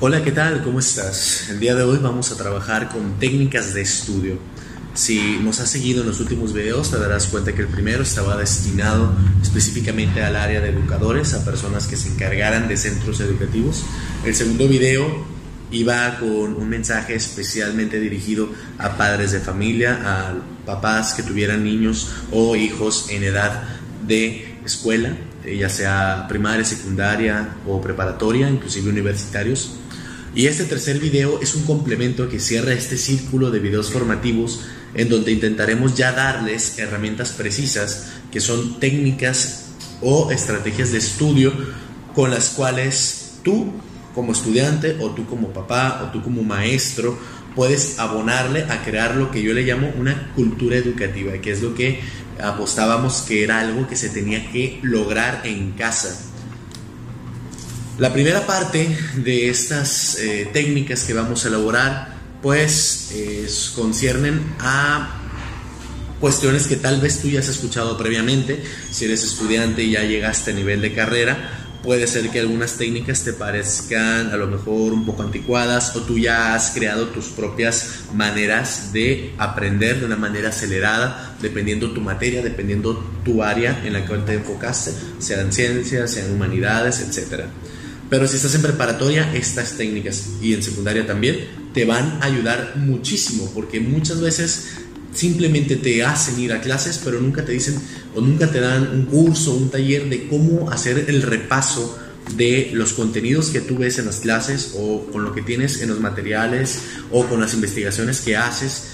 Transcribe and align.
Hola, 0.00 0.22
¿qué 0.22 0.30
tal? 0.30 0.62
¿Cómo 0.62 0.78
estás? 0.78 1.48
El 1.50 1.58
día 1.58 1.74
de 1.74 1.82
hoy 1.82 1.98
vamos 2.00 2.30
a 2.30 2.36
trabajar 2.36 2.90
con 2.90 3.18
técnicas 3.18 3.74
de 3.74 3.82
estudio. 3.82 4.38
Si 4.94 5.40
nos 5.42 5.58
has 5.58 5.68
seguido 5.68 6.02
en 6.02 6.06
los 6.06 6.20
últimos 6.20 6.52
videos, 6.52 6.92
te 6.92 6.98
darás 7.00 7.26
cuenta 7.26 7.52
que 7.52 7.62
el 7.62 7.68
primero 7.68 8.04
estaba 8.04 8.36
destinado 8.36 9.12
específicamente 9.42 10.22
al 10.22 10.36
área 10.36 10.60
de 10.60 10.68
educadores, 10.68 11.34
a 11.34 11.44
personas 11.44 11.88
que 11.88 11.96
se 11.96 12.10
encargaran 12.10 12.68
de 12.68 12.76
centros 12.76 13.18
educativos. 13.18 13.84
El 14.24 14.36
segundo 14.36 14.68
video 14.68 15.37
iba 15.70 16.18
con 16.18 16.54
un 16.54 16.68
mensaje 16.68 17.14
especialmente 17.14 18.00
dirigido 18.00 18.50
a 18.78 18.96
padres 18.96 19.32
de 19.32 19.40
familia, 19.40 20.00
a 20.04 20.34
papás 20.64 21.14
que 21.14 21.22
tuvieran 21.22 21.64
niños 21.64 22.10
o 22.32 22.56
hijos 22.56 23.06
en 23.10 23.24
edad 23.24 23.62
de 24.06 24.58
escuela, 24.64 25.16
ya 25.44 25.68
sea 25.68 26.26
primaria, 26.28 26.64
secundaria 26.64 27.56
o 27.66 27.80
preparatoria, 27.80 28.48
inclusive 28.48 28.88
universitarios. 28.88 29.72
Y 30.34 30.46
este 30.46 30.64
tercer 30.64 30.98
video 30.98 31.40
es 31.40 31.54
un 31.54 31.64
complemento 31.64 32.28
que 32.28 32.38
cierra 32.38 32.72
este 32.72 32.96
círculo 32.96 33.50
de 33.50 33.58
videos 33.58 33.90
formativos 33.90 34.60
en 34.94 35.08
donde 35.08 35.32
intentaremos 35.32 35.96
ya 35.96 36.12
darles 36.12 36.78
herramientas 36.78 37.32
precisas 37.32 38.08
que 38.30 38.40
son 38.40 38.78
técnicas 38.78 39.66
o 40.00 40.30
estrategias 40.30 40.92
de 40.92 40.98
estudio 40.98 41.52
con 42.14 42.30
las 42.30 42.50
cuales 42.50 43.38
tú 43.42 43.72
como 44.18 44.32
estudiante 44.32 44.96
o 44.98 45.10
tú 45.10 45.26
como 45.26 45.52
papá 45.52 46.02
o 46.02 46.10
tú 46.10 46.24
como 46.24 46.42
maestro 46.42 47.16
puedes 47.54 48.00
abonarle 48.00 48.64
a 48.64 48.82
crear 48.82 49.14
lo 49.14 49.30
que 49.30 49.42
yo 49.42 49.54
le 49.54 49.62
llamo 49.62 49.92
una 49.96 50.32
cultura 50.34 50.74
educativa, 50.74 51.34
que 51.34 51.52
es 51.52 51.62
lo 51.62 51.72
que 51.76 52.00
apostábamos 52.42 53.22
que 53.22 53.44
era 53.44 53.60
algo 53.60 53.86
que 53.86 53.94
se 53.94 54.08
tenía 54.08 54.50
que 54.50 54.80
lograr 54.82 55.42
en 55.44 55.70
casa 55.72 56.18
la 57.96 58.12
primera 58.12 58.44
parte 58.44 58.88
de 59.14 59.50
estas 59.50 60.18
eh, 60.18 60.50
técnicas 60.52 61.04
que 61.04 61.14
vamos 61.14 61.44
a 61.44 61.48
elaborar 61.48 62.16
pues 62.42 63.72
conciernen 63.76 64.42
a 64.58 65.14
cuestiones 66.18 66.66
que 66.66 66.74
tal 66.74 67.00
vez 67.00 67.20
tú 67.20 67.28
ya 67.28 67.40
has 67.40 67.48
escuchado 67.48 67.96
previamente. 67.96 68.62
Si 68.90 69.04
eres 69.04 69.24
estudiante 69.24 69.82
y 69.82 69.92
ya 69.92 70.02
llegaste 70.02 70.52
a 70.52 70.54
nivel 70.54 70.80
de 70.80 70.94
carrera, 70.94 71.67
puede 71.82 72.06
ser 72.06 72.28
que 72.30 72.40
algunas 72.40 72.76
técnicas 72.76 73.22
te 73.24 73.32
parezcan 73.32 74.30
a 74.30 74.36
lo 74.36 74.46
mejor 74.46 74.92
un 74.92 75.06
poco 75.06 75.22
anticuadas 75.22 75.94
o 75.96 76.02
tú 76.02 76.18
ya 76.18 76.54
has 76.54 76.70
creado 76.70 77.08
tus 77.08 77.26
propias 77.26 78.04
maneras 78.14 78.92
de 78.92 79.32
aprender 79.38 80.00
de 80.00 80.06
una 80.06 80.16
manera 80.16 80.48
acelerada, 80.48 81.36
dependiendo 81.40 81.92
tu 81.92 82.00
materia, 82.00 82.42
dependiendo 82.42 82.94
tu 83.24 83.42
área 83.42 83.82
en 83.84 83.92
la 83.92 84.04
que 84.04 84.16
te 84.18 84.34
enfocaste, 84.34 84.92
sean 85.18 85.52
ciencias, 85.52 86.10
sean 86.10 86.32
humanidades, 86.32 87.00
etcétera. 87.00 87.48
Pero 88.10 88.26
si 88.26 88.36
estás 88.36 88.54
en 88.54 88.62
preparatoria, 88.62 89.34
estas 89.34 89.72
técnicas 89.72 90.30
y 90.40 90.54
en 90.54 90.62
secundaria 90.62 91.06
también 91.06 91.46
te 91.74 91.84
van 91.84 92.18
a 92.22 92.24
ayudar 92.24 92.74
muchísimo 92.76 93.50
porque 93.54 93.80
muchas 93.80 94.20
veces 94.20 94.78
simplemente 95.12 95.76
te 95.76 96.04
hacen 96.04 96.38
ir 96.40 96.52
a 96.52 96.60
clases, 96.60 97.00
pero 97.02 97.20
nunca 97.20 97.44
te 97.44 97.52
dicen 97.52 97.76
o 98.14 98.20
nunca 98.20 98.50
te 98.50 98.60
dan 98.60 98.88
un 98.90 99.06
curso, 99.06 99.54
un 99.54 99.70
taller 99.70 100.08
de 100.08 100.28
cómo 100.28 100.70
hacer 100.70 101.06
el 101.08 101.22
repaso 101.22 101.98
de 102.36 102.70
los 102.74 102.92
contenidos 102.92 103.50
que 103.50 103.60
tú 103.60 103.78
ves 103.78 103.98
en 103.98 104.06
las 104.06 104.16
clases 104.16 104.74
o 104.76 105.06
con 105.10 105.24
lo 105.24 105.32
que 105.32 105.42
tienes 105.42 105.80
en 105.80 105.88
los 105.88 106.00
materiales 106.00 106.80
o 107.10 107.26
con 107.26 107.40
las 107.40 107.54
investigaciones 107.54 108.20
que 108.20 108.36
haces. 108.36 108.84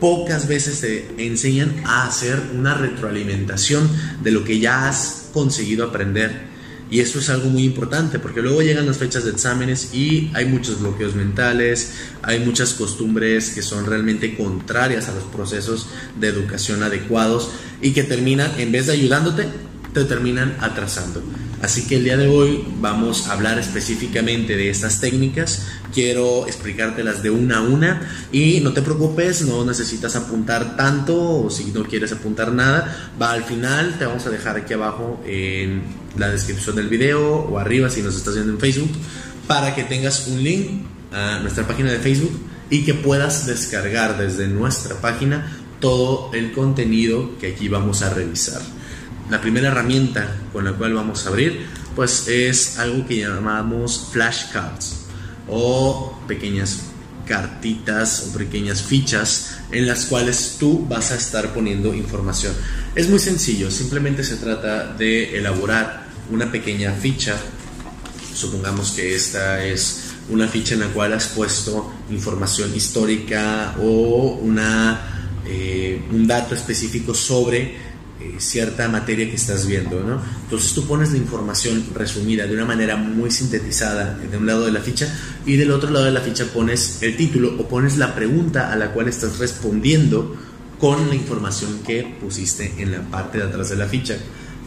Pocas 0.00 0.46
veces 0.46 0.80
te 0.80 1.26
enseñan 1.26 1.82
a 1.84 2.06
hacer 2.06 2.40
una 2.54 2.74
retroalimentación 2.74 3.90
de 4.22 4.30
lo 4.30 4.44
que 4.44 4.58
ya 4.58 4.88
has 4.88 5.30
conseguido 5.32 5.86
aprender 5.86 6.55
y 6.90 7.00
eso 7.00 7.18
es 7.18 7.28
algo 7.30 7.48
muy 7.48 7.64
importante 7.64 8.18
porque 8.18 8.42
luego 8.42 8.62
llegan 8.62 8.86
las 8.86 8.98
fechas 8.98 9.24
de 9.24 9.30
exámenes 9.30 9.92
y 9.92 10.30
hay 10.34 10.46
muchos 10.46 10.80
bloqueos 10.80 11.14
mentales, 11.14 11.94
hay 12.22 12.40
muchas 12.40 12.74
costumbres 12.74 13.50
que 13.50 13.62
son 13.62 13.86
realmente 13.86 14.36
contrarias 14.36 15.08
a 15.08 15.14
los 15.14 15.24
procesos 15.24 15.88
de 16.18 16.28
educación 16.28 16.82
adecuados 16.82 17.50
y 17.82 17.92
que 17.92 18.04
terminan, 18.04 18.52
en 18.58 18.70
vez 18.72 18.86
de 18.86 18.92
ayudándote, 18.92 19.46
te 19.92 20.04
terminan 20.04 20.56
atrasando. 20.60 21.22
Así 21.62 21.86
que 21.86 21.96
el 21.96 22.04
día 22.04 22.18
de 22.18 22.28
hoy 22.28 22.64
vamos 22.80 23.28
a 23.28 23.32
hablar 23.32 23.58
específicamente 23.58 24.56
de 24.56 24.68
estas 24.68 25.00
técnicas. 25.00 25.66
Quiero 25.92 26.46
explicártelas 26.46 27.22
de 27.22 27.30
una 27.30 27.58
a 27.58 27.62
una 27.62 28.02
y 28.30 28.60
no 28.60 28.74
te 28.74 28.82
preocupes, 28.82 29.42
no 29.42 29.64
necesitas 29.64 30.14
apuntar 30.16 30.76
tanto 30.76 31.44
o 31.44 31.50
si 31.50 31.64
no 31.72 31.84
quieres 31.84 32.12
apuntar 32.12 32.52
nada, 32.52 33.10
va 33.20 33.32
al 33.32 33.42
final, 33.42 33.98
te 33.98 34.04
vamos 34.04 34.26
a 34.26 34.30
dejar 34.30 34.58
aquí 34.58 34.74
abajo 34.74 35.22
en 35.26 36.05
la 36.18 36.28
descripción 36.28 36.76
del 36.76 36.88
video 36.88 37.36
o 37.36 37.58
arriba 37.58 37.90
si 37.90 38.02
nos 38.02 38.16
estás 38.16 38.34
viendo 38.34 38.52
en 38.52 38.60
Facebook 38.60 38.90
para 39.46 39.74
que 39.74 39.84
tengas 39.84 40.26
un 40.28 40.42
link 40.42 40.82
a 41.12 41.38
nuestra 41.40 41.66
página 41.66 41.90
de 41.90 41.98
Facebook 41.98 42.38
y 42.70 42.84
que 42.84 42.94
puedas 42.94 43.46
descargar 43.46 44.18
desde 44.18 44.48
nuestra 44.48 44.96
página 45.00 45.56
todo 45.80 46.30
el 46.34 46.52
contenido 46.52 47.38
que 47.38 47.52
aquí 47.52 47.68
vamos 47.68 48.02
a 48.02 48.10
revisar. 48.10 48.60
La 49.30 49.40
primera 49.40 49.68
herramienta 49.68 50.36
con 50.52 50.64
la 50.64 50.72
cual 50.72 50.94
vamos 50.94 51.26
a 51.26 51.28
abrir 51.28 51.66
pues 51.94 52.28
es 52.28 52.78
algo 52.78 53.06
que 53.06 53.18
llamamos 53.20 54.08
flashcards 54.12 55.06
o 55.48 56.18
pequeñas 56.28 56.80
cartitas 57.26 58.28
o 58.28 58.38
pequeñas 58.38 58.82
fichas 58.82 59.58
en 59.72 59.86
las 59.86 60.06
cuales 60.06 60.56
tú 60.58 60.86
vas 60.88 61.10
a 61.10 61.16
estar 61.16 61.52
poniendo 61.52 61.92
información. 61.94 62.52
Es 62.94 63.08
muy 63.08 63.18
sencillo, 63.18 63.70
simplemente 63.70 64.22
se 64.24 64.36
trata 64.36 64.94
de 64.94 65.36
elaborar 65.36 66.05
una 66.30 66.50
pequeña 66.50 66.92
ficha. 66.92 67.36
Supongamos 68.34 68.92
que 68.92 69.14
esta 69.14 69.64
es 69.64 70.06
una 70.28 70.48
ficha 70.48 70.74
en 70.74 70.80
la 70.80 70.88
cual 70.88 71.12
has 71.12 71.28
puesto 71.28 71.92
información 72.10 72.74
histórica 72.74 73.76
o 73.80 74.38
una, 74.42 75.30
eh, 75.46 76.02
un 76.12 76.26
dato 76.26 76.54
específico 76.54 77.14
sobre 77.14 77.86
eh, 78.18 78.34
cierta 78.38 78.88
materia 78.88 79.28
que 79.28 79.36
estás 79.36 79.66
viendo, 79.66 80.00
¿no? 80.00 80.20
Entonces 80.42 80.72
tú 80.72 80.86
pones 80.86 81.12
la 81.12 81.18
información 81.18 81.84
resumida 81.94 82.46
de 82.46 82.54
una 82.54 82.64
manera 82.64 82.96
muy 82.96 83.30
sintetizada 83.30 84.14
de 84.14 84.36
un 84.36 84.46
lado 84.46 84.64
de 84.64 84.72
la 84.72 84.80
ficha 84.80 85.06
y 85.44 85.56
del 85.56 85.70
otro 85.70 85.90
lado 85.90 86.06
de 86.06 86.12
la 86.12 86.20
ficha 86.20 86.46
pones 86.46 87.02
el 87.02 87.16
título 87.16 87.54
o 87.58 87.68
pones 87.68 87.98
la 87.98 88.14
pregunta 88.14 88.72
a 88.72 88.76
la 88.76 88.92
cual 88.92 89.08
estás 89.08 89.38
respondiendo 89.38 90.36
con 90.78 91.08
la 91.08 91.14
información 91.14 91.80
que 91.86 92.16
pusiste 92.20 92.74
en 92.78 92.92
la 92.92 93.00
parte 93.02 93.38
de 93.38 93.44
atrás 93.44 93.70
de 93.70 93.76
la 93.76 93.86
ficha. 93.86 94.16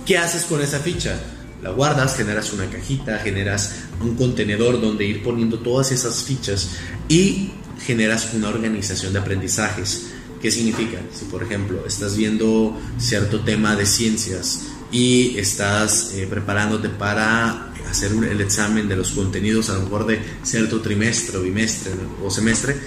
¿Qué 0.05 0.17
haces 0.17 0.43
con 0.43 0.61
esa 0.61 0.79
ficha? 0.79 1.19
La 1.61 1.71
guardas, 1.71 2.15
generas 2.15 2.53
una 2.53 2.69
cajita, 2.69 3.19
generas 3.19 3.75
un 4.01 4.15
contenedor 4.15 4.79
donde 4.79 5.05
ir 5.05 5.23
poniendo 5.23 5.59
todas 5.59 5.91
esas 5.91 6.23
fichas 6.23 6.69
y 7.07 7.51
generas 7.85 8.33
una 8.33 8.49
organización 8.49 9.13
de 9.13 9.19
aprendizajes 9.19 10.09
¿Qué 10.41 10.51
significa? 10.51 10.99
Si 11.13 11.25
por 11.25 11.43
ejemplo 11.43 11.83
estás 11.85 12.15
viendo 12.15 12.79
cierto 12.97 13.41
tema 13.41 13.75
de 13.75 13.85
ciencias 13.85 14.67
y 14.91 15.37
estás 15.37 16.13
eh, 16.13 16.27
preparándote 16.29 16.87
para 16.87 17.73
hacer 17.89 18.11
el 18.11 18.39
examen 18.39 18.87
de 18.87 18.95
los 18.95 19.11
contenidos 19.11 19.69
a 19.69 19.73
lo 19.73 19.81
mejor 19.81 20.05
de 20.05 20.19
cierto 20.43 20.79
trimestre 20.79 21.39
bimestre 21.39 21.91
o 22.23 22.31
semestre, 22.31 22.77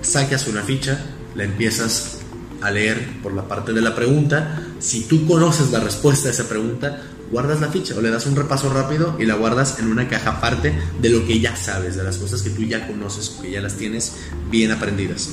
sacas 0.00 0.46
una 0.46 0.62
ficha, 0.62 1.04
la 1.34 1.44
empiezas 1.44 2.20
a 2.62 2.70
leer 2.70 3.20
por 3.22 3.34
la 3.34 3.46
parte 3.46 3.74
de 3.74 3.82
la 3.82 3.94
pregunta. 3.94 4.62
Si 4.78 5.02
tú 5.04 5.26
conoces 5.26 5.70
la 5.70 5.80
respuesta 5.80 6.28
a 6.28 6.30
esa 6.30 6.48
pregunta, 6.48 7.02
guardas 7.34 7.60
la 7.60 7.68
ficha 7.68 7.96
o 7.96 8.00
le 8.00 8.10
das 8.10 8.26
un 8.26 8.36
repaso 8.36 8.72
rápido 8.72 9.16
y 9.18 9.26
la 9.26 9.34
guardas 9.34 9.80
en 9.80 9.88
una 9.88 10.06
caja 10.08 10.38
aparte 10.38 10.72
de 11.02 11.08
lo 11.08 11.26
que 11.26 11.40
ya 11.40 11.56
sabes, 11.56 11.96
de 11.96 12.04
las 12.04 12.16
cosas 12.18 12.42
que 12.42 12.50
tú 12.50 12.62
ya 12.62 12.86
conoces 12.86 13.38
que 13.42 13.50
ya 13.50 13.60
las 13.60 13.74
tienes 13.74 14.12
bien 14.52 14.70
aprendidas. 14.70 15.30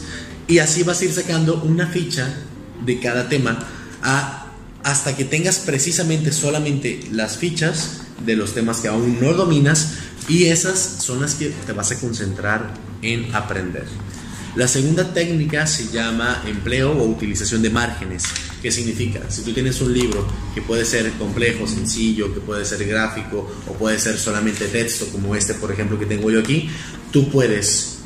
Y 0.48 0.58
así 0.58 0.82
vas 0.82 1.00
a 1.00 1.06
ir 1.06 1.14
sacando 1.14 1.62
una 1.62 1.86
ficha 1.86 2.28
de 2.84 3.00
cada 3.00 3.30
tema 3.30 3.68
hasta 4.82 5.16
que 5.16 5.26
tengas 5.26 5.60
precisamente 5.60 6.32
solamente 6.32 7.02
las 7.12 7.38
fichas 7.38 8.02
de 8.26 8.36
los 8.36 8.56
temas 8.56 8.80
que 8.80 8.88
aún 8.88 9.20
no 9.22 9.34
dominas 9.34 10.00
y 10.28 10.46
esas 10.46 10.80
son 10.80 11.22
las 11.22 11.36
que 11.36 11.54
te 11.68 11.74
vas 11.74 11.92
a 11.92 12.00
concentrar 12.00 12.74
en 13.04 13.34
aprender. 13.36 13.86
La 14.56 14.68
segunda 14.68 15.14
técnica 15.14 15.68
se 15.68 15.88
llama 15.90 16.42
empleo 16.48 16.94
o 16.94 17.06
utilización 17.06 17.62
de 17.62 17.70
márgenes. 17.70 18.24
¿Qué 18.62 18.72
significa? 18.72 19.30
Si 19.30 19.42
tú 19.42 19.54
tienes 19.54 19.82
un 19.82 19.92
libro 19.92 20.28
que 20.54 20.62
puede 20.62 20.86
ser 20.86 21.12
complejo, 21.14 21.68
sencillo, 21.68 22.34
que 22.34 22.40
puede 22.40 22.64
ser 22.64 22.86
gráfico 22.86 23.50
o 23.68 23.74
puede 23.74 23.98
ser 23.98 24.18
solamente 24.18 24.68
texto, 24.68 25.08
como 25.12 25.36
este 25.36 25.56
por 25.56 25.72
ejemplo 25.72 25.98
que 25.98 26.06
tengo 26.06 26.30
yo 26.30 26.40
aquí, 26.40 26.70
tú 27.12 27.30
puedes 27.32 27.98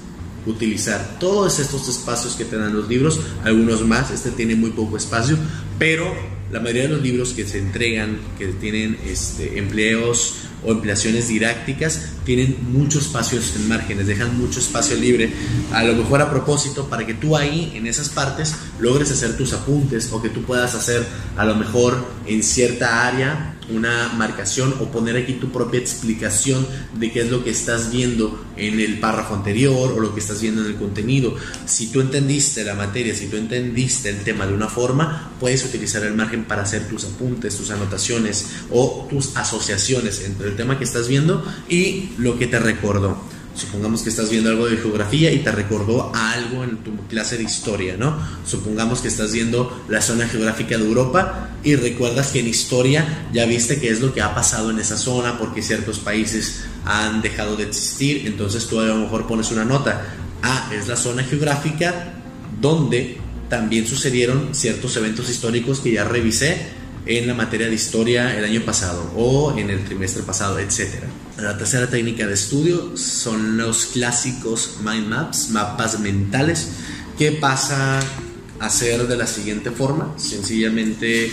utilizar 0.46 1.18
todos 1.20 1.60
estos 1.60 1.90
espacios 1.90 2.36
que 2.36 2.46
te 2.46 2.58
dan 2.58 2.74
los 2.74 2.88
libros, 2.88 3.20
algunos 3.44 3.86
más, 3.86 4.12
este 4.12 4.32
tiene 4.32 4.56
muy 4.56 4.72
poco 4.72 4.96
espacio, 4.96 5.38
pero 5.78 6.14
la 6.52 6.60
mayoría 6.60 6.84
de 6.84 6.90
los 6.90 7.02
libros 7.02 7.34
que 7.34 7.46
se 7.46 7.58
entregan, 7.58 8.20
que 8.38 8.48
tienen 8.48 8.98
este, 9.06 9.58
empleos 9.58 10.36
o 10.64 10.72
ampliaciones 10.72 11.28
didácticas 11.28 12.14
tienen 12.24 12.58
muchos 12.72 13.06
espacios 13.06 13.54
en 13.56 13.68
márgenes, 13.68 14.08
dejan 14.08 14.38
mucho 14.38 14.60
espacio 14.60 14.96
libre, 14.98 15.32
a 15.72 15.84
lo 15.84 15.94
mejor 15.96 16.22
a 16.22 16.30
propósito 16.30 16.88
para 16.90 17.06
que 17.06 17.14
tú 17.14 17.36
ahí 17.36 17.74
en 17.76 17.88
esas 17.88 18.10
partes 18.10 18.56
logres 18.80 19.12
hacer 19.12 19.38
tus 19.38 19.54
apuntes 19.54 20.12
o 20.12 20.22
que 20.22 20.30
tú 20.30 20.44
puedas 20.44 20.76
hacer 20.76 21.06
a 21.38 21.46
lo 21.46 21.56
mejor 21.56 22.06
en 22.26 22.44
cierta 22.44 23.08
área 23.08 23.55
una 23.70 24.10
marcación 24.10 24.76
o 24.80 24.86
poner 24.86 25.18
aquí 25.18 25.34
tu 25.34 25.52
propia 25.52 25.80
explicación 25.80 26.66
de 26.98 27.12
qué 27.12 27.22
es 27.22 27.32
lo 27.32 27.44
que 27.44 27.50
estás 27.50 27.92
viendo 27.92 28.46
en 28.58 28.80
el 28.80 29.00
párrafo 29.00 29.36
anterior 29.36 29.94
o 29.94 30.00
lo 30.00 30.14
que 30.14 30.20
estás 30.20 30.42
viendo 30.42 30.62
en 30.62 30.68
el 30.68 30.76
contenido. 30.76 31.36
Si 31.66 31.88
tú 31.88 32.02
entendiste 32.02 32.64
la 32.64 32.76
materia, 32.76 33.16
si 33.16 33.28
tú 33.28 33.38
entendiste 33.38 34.10
el 34.10 34.24
tema 34.24 34.46
de 34.46 34.54
una 34.54 34.68
forma, 34.68 35.32
puedes 35.40 35.64
utilizar 35.66 36.04
el 36.04 36.14
margen 36.14 36.46
para 36.46 36.64
hacer 36.64 36.88
tus 36.88 37.06
apuntes, 37.06 37.58
tus 37.58 37.72
anotaciones 37.72 38.48
o 38.72 39.08
tus 39.10 39.36
asociaciones 39.36 40.24
entre 40.26 40.50
el 40.50 40.56
tema 40.56 40.78
que 40.78 40.84
estás 40.84 41.08
viendo 41.08 41.46
y 41.70 42.10
lo 42.18 42.38
que 42.38 42.48
te 42.48 42.60
recordó. 42.60 43.35
Supongamos 43.56 44.02
que 44.02 44.10
estás 44.10 44.30
viendo 44.30 44.50
algo 44.50 44.68
de 44.68 44.76
geografía 44.76 45.32
y 45.32 45.40
te 45.40 45.52
recordó 45.52 46.12
algo 46.14 46.64
en 46.66 46.78
tu 46.78 46.96
clase 47.08 47.38
de 47.38 47.44
historia, 47.44 47.96
¿no? 47.98 48.18
Supongamos 48.46 49.00
que 49.00 49.08
estás 49.08 49.32
viendo 49.32 49.86
la 49.88 50.02
zona 50.02 50.28
geográfica 50.28 50.78
de 50.78 50.84
Europa 50.84 51.52
y 51.64 51.76
recuerdas 51.76 52.32
que 52.32 52.42
en 52.42 52.48
historia 52.48 53.28
ya 53.34 53.46
viste 53.46 53.80
qué 53.80 53.90
es 53.90 54.02
lo 54.02 54.14
que 54.14 54.22
ha 54.22 54.36
pasado 54.36 54.72
en 54.72 54.80
esa 54.80 54.98
zona, 54.98 55.38
porque 55.40 55.62
ciertos 55.62 56.00
países 56.00 56.66
han 56.84 57.22
dejado 57.22 57.56
de 57.56 57.64
existir, 57.64 58.28
entonces 58.28 58.68
tú 58.68 58.80
a 58.80 58.86
lo 58.86 58.98
mejor 58.98 59.26
pones 59.26 59.50
una 59.52 59.64
nota. 59.64 60.06
Ah, 60.44 60.70
es 60.78 60.90
la 60.90 60.98
zona 60.98 61.24
geográfica 61.24 62.14
donde 62.60 63.18
también 63.50 63.88
sucedieron 63.88 64.54
ciertos 64.54 64.98
eventos 64.98 65.30
históricos 65.30 65.80
que 65.80 65.94
ya 65.94 66.04
revisé 66.04 66.58
en 67.06 67.28
la 67.28 67.34
materia 67.34 67.68
de 67.68 67.76
historia 67.76 68.38
el 68.38 68.44
año 68.44 68.62
pasado 68.62 69.12
o 69.16 69.58
en 69.58 69.70
el 69.70 69.84
trimestre 69.84 70.24
pasado, 70.24 70.60
etc. 70.60 71.04
La 71.38 71.58
tercera 71.58 71.90
técnica 71.90 72.26
de 72.26 72.34
estudio 72.34 72.98
son 72.98 73.58
los 73.58 73.88
clásicos 73.88 74.78
mind 74.84 75.08
maps, 75.08 75.50
mapas 75.50 76.00
mentales, 76.00 76.70
que 77.18 77.32
pasa 77.32 78.00
a 78.60 78.70
ser 78.70 79.08
de 79.08 79.18
la 79.18 79.28
siguiente 79.28 79.72
forma, 79.72 80.14
sencillamente 80.18 81.32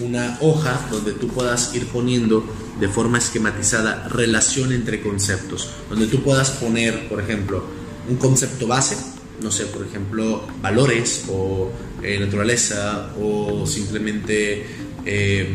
una 0.00 0.38
hoja 0.40 0.86
donde 0.90 1.12
tú 1.12 1.28
puedas 1.28 1.74
ir 1.74 1.86
poniendo 1.86 2.44
de 2.78 2.88
forma 2.88 3.18
esquematizada 3.18 4.08
relación 4.08 4.72
entre 4.72 5.00
conceptos, 5.00 5.70
donde 5.88 6.06
tú 6.06 6.22
puedas 6.22 6.50
poner, 6.50 7.08
por 7.08 7.20
ejemplo, 7.20 7.64
un 8.08 8.16
concepto 8.16 8.66
base, 8.66 8.96
no 9.42 9.50
sé, 9.50 9.66
por 9.66 9.86
ejemplo, 9.86 10.46
valores 10.62 11.24
o 11.28 11.70
eh, 12.02 12.18
naturaleza 12.18 13.10
o 13.20 13.66
simplemente 13.66 14.66
eh, 15.04 15.48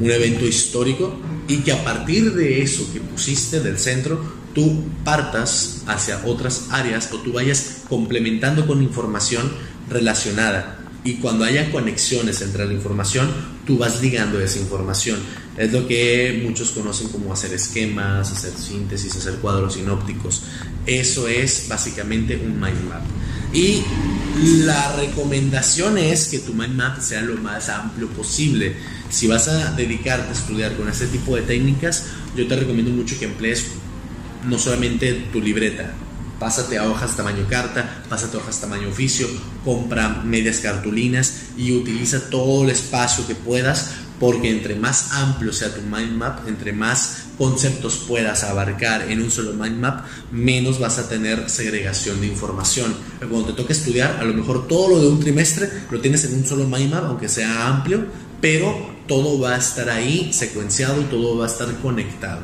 un 0.00 0.10
evento 0.10 0.46
histórico 0.46 1.18
y 1.48 1.58
que 1.58 1.72
a 1.72 1.82
partir 1.82 2.34
de 2.34 2.62
eso 2.62 2.90
que 2.92 3.00
pusiste 3.00 3.60
del 3.60 3.78
centro, 3.78 4.20
tú 4.54 4.84
partas 5.04 5.82
hacia 5.86 6.24
otras 6.26 6.66
áreas 6.70 7.10
o 7.12 7.18
tú 7.18 7.32
vayas 7.32 7.82
complementando 7.88 8.66
con 8.66 8.82
información 8.82 9.50
relacionada. 9.88 10.78
Y 11.04 11.14
cuando 11.14 11.44
haya 11.44 11.70
conexiones 11.70 12.42
entre 12.42 12.66
la 12.66 12.72
información, 12.72 13.30
tú 13.66 13.78
vas 13.78 14.02
ligando 14.02 14.40
esa 14.40 14.58
información. 14.58 15.18
Es 15.56 15.72
lo 15.72 15.86
que 15.86 16.42
muchos 16.44 16.70
conocen 16.70 17.08
como 17.08 17.32
hacer 17.32 17.52
esquemas, 17.52 18.30
hacer 18.30 18.52
síntesis, 18.52 19.16
hacer 19.16 19.34
cuadros 19.36 19.74
sinópticos. 19.74 20.42
Eso 20.86 21.28
es 21.28 21.66
básicamente 21.68 22.36
un 22.36 22.60
mind 22.60 22.88
map. 22.88 23.02
Y 23.52 23.82
la 24.64 24.96
recomendación 24.96 25.98
es 25.98 26.28
que 26.28 26.38
tu 26.38 26.54
mind 26.54 26.74
map 26.74 27.00
sea 27.00 27.22
lo 27.22 27.36
más 27.38 27.68
amplio 27.68 28.08
posible. 28.08 28.76
Si 29.10 29.26
vas 29.26 29.48
a 29.48 29.72
dedicarte 29.72 30.28
a 30.28 30.32
estudiar 30.32 30.76
con 30.76 30.88
este 30.88 31.06
tipo 31.06 31.34
de 31.34 31.42
técnicas, 31.42 32.06
yo 32.36 32.46
te 32.46 32.56
recomiendo 32.56 32.90
mucho 32.90 33.18
que 33.18 33.24
emplees 33.24 33.66
no 34.44 34.58
solamente 34.58 35.12
tu 35.32 35.40
libreta, 35.40 35.92
pásate 36.38 36.78
a 36.78 36.88
hojas 36.88 37.16
tamaño 37.16 37.46
carta, 37.48 38.02
pásate 38.08 38.36
a 38.36 38.40
hojas 38.40 38.60
tamaño 38.60 38.88
oficio, 38.88 39.26
compra 39.64 40.22
medias 40.24 40.58
cartulinas 40.58 41.42
y 41.56 41.72
utiliza 41.72 42.30
todo 42.30 42.64
el 42.64 42.70
espacio 42.70 43.26
que 43.26 43.34
puedas 43.34 43.90
porque 44.20 44.50
entre 44.50 44.74
más 44.74 45.12
amplio 45.12 45.52
sea 45.52 45.74
tu 45.74 45.80
mind 45.82 46.12
map, 46.12 46.48
entre 46.48 46.72
más 46.72 47.24
conceptos 47.38 48.04
puedas 48.08 48.42
abarcar 48.42 49.10
en 49.10 49.22
un 49.22 49.30
solo 49.30 49.52
mind 49.52 49.78
map, 49.78 50.04
menos 50.32 50.78
vas 50.78 50.98
a 50.98 51.08
tener 51.08 51.48
segregación 51.48 52.20
de 52.20 52.26
información. 52.26 52.94
Cuando 53.18 53.46
te 53.46 53.52
toque 53.52 53.72
estudiar, 53.72 54.18
a 54.20 54.24
lo 54.24 54.34
mejor 54.34 54.66
todo 54.66 54.88
lo 54.90 55.00
de 55.00 55.08
un 55.08 55.20
trimestre 55.20 55.70
lo 55.90 56.00
tienes 56.00 56.24
en 56.24 56.34
un 56.34 56.46
solo 56.46 56.66
mind 56.66 56.92
map, 56.92 57.04
aunque 57.04 57.28
sea 57.28 57.68
amplio, 57.68 58.06
pero 58.40 58.98
todo 59.06 59.38
va 59.38 59.54
a 59.54 59.58
estar 59.58 59.88
ahí 59.88 60.32
secuenciado 60.32 61.00
y 61.00 61.04
todo 61.04 61.38
va 61.38 61.44
a 61.44 61.48
estar 61.48 61.72
conectado. 61.80 62.42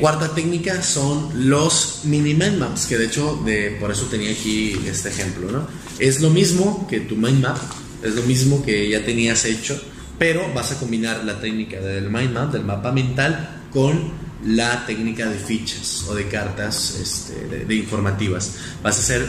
Cuarta 0.00 0.34
técnica 0.34 0.82
son 0.82 1.48
los 1.48 2.00
mini 2.04 2.34
mind 2.34 2.58
maps, 2.58 2.86
que 2.86 2.98
de 2.98 3.06
hecho 3.06 3.40
de, 3.46 3.78
por 3.80 3.90
eso 3.90 4.04
tenía 4.06 4.30
aquí 4.30 4.78
este 4.86 5.08
ejemplo. 5.08 5.50
¿no? 5.50 5.66
Es 5.98 6.20
lo 6.20 6.28
mismo 6.28 6.86
que 6.88 7.00
tu 7.00 7.16
mind 7.16 7.40
map, 7.40 7.56
es 8.02 8.14
lo 8.14 8.22
mismo 8.22 8.62
que 8.62 8.90
ya 8.90 9.04
tenías 9.04 9.46
hecho, 9.46 9.80
pero 10.18 10.52
vas 10.54 10.72
a 10.72 10.78
combinar 10.78 11.24
la 11.24 11.40
técnica 11.40 11.80
del 11.80 12.10
mind 12.10 12.32
map, 12.32 12.52
del 12.52 12.64
mapa 12.64 12.92
mental, 12.92 13.64
con 13.72 14.26
la 14.44 14.86
técnica 14.86 15.28
de 15.28 15.38
fichas 15.38 16.06
o 16.08 16.14
de 16.14 16.28
cartas 16.28 16.98
este, 17.00 17.64
de, 17.64 17.74
informativas. 17.74 18.54
Vas 18.82 18.96
a 18.96 19.00
hacer 19.00 19.26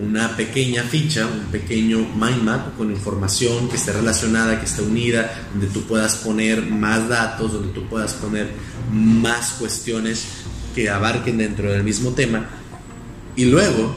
una 0.00 0.36
pequeña 0.36 0.82
ficha, 0.82 1.26
un 1.26 1.50
pequeño 1.52 1.98
mind 1.98 2.42
map 2.42 2.76
con 2.76 2.90
información 2.90 3.68
que 3.68 3.76
esté 3.76 3.92
relacionada, 3.92 4.58
que 4.58 4.66
esté 4.66 4.82
unida, 4.82 5.48
donde 5.52 5.66
tú 5.68 5.82
puedas 5.82 6.16
poner 6.16 6.62
más 6.62 7.08
datos, 7.08 7.52
donde 7.52 7.72
tú 7.72 7.86
puedas 7.88 8.14
poner 8.14 8.48
más 8.90 9.52
cuestiones 9.52 10.24
que 10.74 10.88
abarquen 10.88 11.38
dentro 11.38 11.70
del 11.70 11.84
mismo 11.84 12.12
tema 12.12 12.46
y 13.36 13.46
luego 13.46 13.94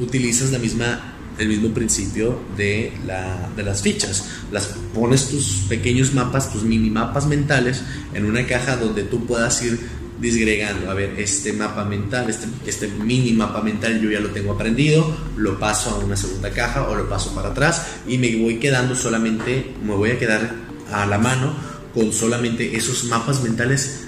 utilizas 0.00 0.50
la 0.50 0.58
misma 0.58 1.11
el 1.38 1.48
mismo 1.48 1.70
principio 1.70 2.38
de, 2.56 2.92
la, 3.06 3.50
de 3.56 3.62
las 3.62 3.82
fichas. 3.82 4.24
Las 4.50 4.66
pones 4.94 5.28
tus 5.28 5.64
pequeños 5.68 6.14
mapas, 6.14 6.52
tus 6.52 6.64
mini 6.64 6.90
mapas 6.90 7.26
mentales 7.26 7.82
en 8.14 8.26
una 8.26 8.46
caja 8.46 8.76
donde 8.76 9.04
tú 9.04 9.26
puedas 9.26 9.62
ir 9.62 9.78
disgregando. 10.20 10.90
A 10.90 10.94
ver, 10.94 11.14
este 11.18 11.52
mapa 11.52 11.84
mental, 11.84 12.30
este, 12.30 12.46
este 12.66 12.88
mini 12.88 13.32
mapa 13.32 13.60
mental 13.62 14.00
yo 14.00 14.10
ya 14.10 14.20
lo 14.20 14.30
tengo 14.30 14.52
aprendido, 14.52 15.04
lo 15.36 15.58
paso 15.58 15.90
a 15.90 15.98
una 15.98 16.16
segunda 16.16 16.50
caja 16.50 16.88
o 16.88 16.94
lo 16.94 17.08
paso 17.08 17.34
para 17.34 17.48
atrás 17.48 17.82
y 18.06 18.18
me 18.18 18.36
voy 18.36 18.58
quedando 18.58 18.94
solamente, 18.94 19.74
me 19.82 19.94
voy 19.94 20.10
a 20.10 20.18
quedar 20.18 20.54
a 20.92 21.06
la 21.06 21.18
mano 21.18 21.54
con 21.94 22.12
solamente 22.12 22.76
esos 22.76 23.04
mapas 23.04 23.42
mentales 23.42 24.04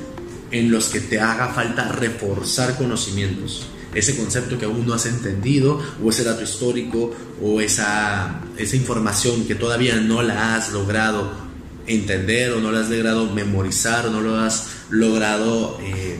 en 0.50 0.71
los 0.71 0.88
que 0.88 1.00
te 1.00 1.21
haga 1.21 1.49
falta 1.49 1.91
reforzar 1.91 2.76
conocimientos 2.76 3.69
ese 3.94 4.17
concepto 4.17 4.58
que 4.58 4.64
aún 4.64 4.87
no 4.87 4.94
has 4.94 5.06
entendido, 5.06 5.81
o 6.02 6.11
ese 6.11 6.25
dato 6.25 6.43
histórico, 6.43 7.12
o 7.43 7.61
esa, 7.61 8.41
esa 8.56 8.76
información 8.76 9.46
que 9.46 9.55
todavía 9.55 9.97
no 9.97 10.23
la 10.23 10.57
has 10.57 10.73
logrado 10.73 11.33
entender, 11.87 12.52
o 12.52 12.61
no 12.61 12.73
la 12.73 12.80
has 12.80 12.90
logrado 12.90 13.33
memorizar, 13.33 14.07
o 14.07 14.11
no 14.11 14.21
lo 14.21 14.37
has 14.38 14.68
logrado 14.90 15.78
eh, 15.83 16.18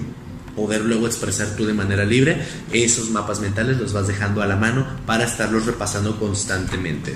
poder 0.55 0.83
luego 0.83 1.07
expresar 1.07 1.57
tú 1.57 1.65
de 1.65 1.75
manera 1.75 2.05
libre, 2.05 2.45
esos 2.73 3.11
mapas 3.11 3.41
mentales 3.41 3.79
los 3.79 3.93
vas 3.93 4.07
dejando 4.07 4.43
a 4.43 4.47
la 4.47 4.57
mano 4.57 4.87
para 5.07 5.25
estarlos 5.25 5.67
repasando 5.67 6.19
constantemente. 6.19 7.15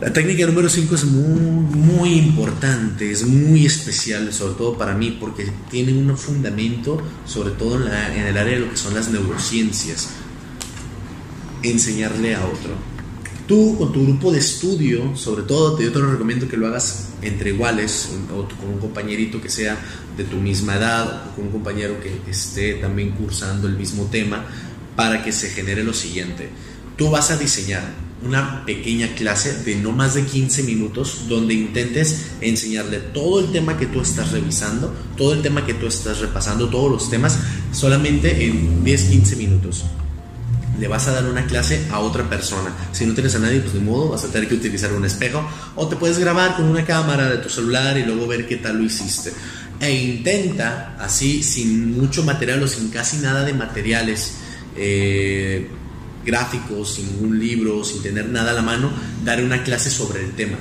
La 0.00 0.10
técnica 0.10 0.46
número 0.46 0.70
5 0.70 0.94
es 0.94 1.04
muy, 1.04 2.14
importante, 2.14 3.10
es 3.10 3.26
muy 3.26 3.66
especial, 3.66 4.32
sobre 4.32 4.54
todo 4.54 4.78
para 4.78 4.94
mí, 4.94 5.18
porque 5.20 5.52
tiene 5.70 5.92
un 5.92 6.16
fundamento, 6.16 7.02
sobre 7.26 7.50
todo 7.50 7.76
en, 7.76 7.92
en 8.18 8.26
el 8.26 8.38
área 8.38 8.54
de 8.54 8.60
lo 8.60 8.70
que 8.70 8.78
son 8.78 8.94
las 8.94 9.10
neurociencias. 9.10 10.08
Enseñarle 11.62 12.34
a 12.34 12.46
otro. 12.46 12.72
Tú 13.46 13.76
con 13.76 13.92
tu 13.92 14.04
grupo 14.04 14.32
de 14.32 14.38
estudio, 14.38 15.14
sobre 15.18 15.42
todo, 15.42 15.78
yo 15.78 15.92
te 15.92 15.98
lo 15.98 16.10
recomiendo 16.10 16.48
que 16.48 16.56
lo 16.56 16.68
hagas 16.68 17.10
entre 17.20 17.50
iguales, 17.50 18.08
o 18.34 18.48
con 18.56 18.70
un 18.70 18.78
compañerito 18.78 19.38
que 19.38 19.50
sea 19.50 19.76
de 20.16 20.24
tu 20.24 20.38
misma 20.38 20.76
edad, 20.76 21.26
o 21.26 21.36
con 21.36 21.44
un 21.44 21.52
compañero 21.52 22.00
que 22.00 22.30
esté 22.30 22.74
también 22.74 23.10
cursando 23.10 23.68
el 23.68 23.76
mismo 23.76 24.04
tema, 24.04 24.46
para 24.96 25.22
que 25.22 25.30
se 25.30 25.50
genere 25.50 25.84
lo 25.84 25.92
siguiente. 25.92 26.48
Tú 26.96 27.10
vas 27.10 27.30
a 27.30 27.36
diseñar 27.36 28.09
una 28.22 28.64
pequeña 28.66 29.08
clase 29.14 29.62
de 29.64 29.76
no 29.76 29.92
más 29.92 30.14
de 30.14 30.24
15 30.24 30.64
minutos 30.64 31.22
donde 31.28 31.54
intentes 31.54 32.32
enseñarle 32.40 32.98
todo 32.98 33.40
el 33.40 33.50
tema 33.52 33.78
que 33.78 33.86
tú 33.86 34.00
estás 34.00 34.32
revisando, 34.32 34.94
todo 35.16 35.32
el 35.32 35.42
tema 35.42 35.64
que 35.64 35.74
tú 35.74 35.86
estás 35.86 36.18
repasando, 36.18 36.68
todos 36.68 36.90
los 36.90 37.10
temas, 37.10 37.38
solamente 37.72 38.44
en 38.46 38.84
10-15 38.84 39.36
minutos. 39.36 39.84
Le 40.78 40.88
vas 40.88 41.08
a 41.08 41.12
dar 41.12 41.26
una 41.26 41.46
clase 41.46 41.86
a 41.90 42.00
otra 42.00 42.28
persona. 42.28 42.74
Si 42.92 43.04
no 43.04 43.14
tienes 43.14 43.34
a 43.34 43.38
nadie, 43.38 43.60
pues 43.60 43.74
de 43.74 43.80
modo 43.80 44.10
vas 44.10 44.24
a 44.24 44.28
tener 44.28 44.48
que 44.48 44.54
utilizar 44.54 44.92
un 44.92 45.04
espejo 45.04 45.46
o 45.76 45.88
te 45.88 45.96
puedes 45.96 46.18
grabar 46.18 46.56
con 46.56 46.66
una 46.66 46.84
cámara 46.84 47.28
de 47.28 47.38
tu 47.38 47.48
celular 47.48 47.98
y 47.98 48.04
luego 48.04 48.26
ver 48.26 48.46
qué 48.46 48.56
tal 48.56 48.78
lo 48.78 48.84
hiciste. 48.84 49.32
E 49.80 49.90
intenta, 49.92 50.96
así, 50.98 51.42
sin 51.42 51.98
mucho 51.98 52.22
material 52.22 52.62
o 52.62 52.68
sin 52.68 52.90
casi 52.90 53.16
nada 53.18 53.44
de 53.44 53.54
materiales, 53.54 54.34
eh, 54.76 55.70
gráficos, 56.24 56.94
sin 56.94 57.06
ningún 57.06 57.38
libro, 57.38 57.84
sin 57.84 58.02
tener 58.02 58.28
nada 58.28 58.50
a 58.50 58.54
la 58.54 58.62
mano, 58.62 58.90
dar 59.24 59.42
una 59.42 59.62
clase 59.62 59.90
sobre 59.90 60.24
el 60.24 60.32
tema. 60.32 60.58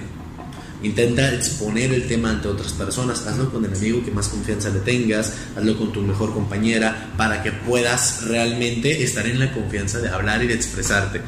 Intenta 0.82 1.34
exponer 1.34 1.92
el 1.92 2.08
tema 2.08 2.30
ante 2.30 2.48
otras 2.48 2.72
personas. 2.72 3.28
Hazlo 3.28 3.52
con 3.52 3.66
el 3.66 3.74
amigo 3.74 4.04
que 4.04 4.12
más 4.12 4.30
confianza 4.30 4.70
le 4.70 4.80
tengas. 4.80 5.34
Hazlo 5.58 5.78
con 5.78 5.92
tu 5.92 6.02
mejor 6.02 6.34
compañera 6.34 7.12
para 7.18 7.44
que 7.44 7.52
puedas 7.52 8.24
realmente 8.24 9.04
estar 9.04 9.28
en 9.28 9.40
la 9.40 9.52
confianza 9.52 10.00
de 10.00 10.08
hablar 10.08 10.42
y 10.42 10.48
de 10.48 10.54
expresarte. 10.54 11.22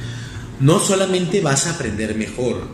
No 0.62 0.80
solamente 0.80 1.42
vas 1.42 1.68
a 1.68 1.72
aprender 1.72 2.16
mejor, 2.16 2.68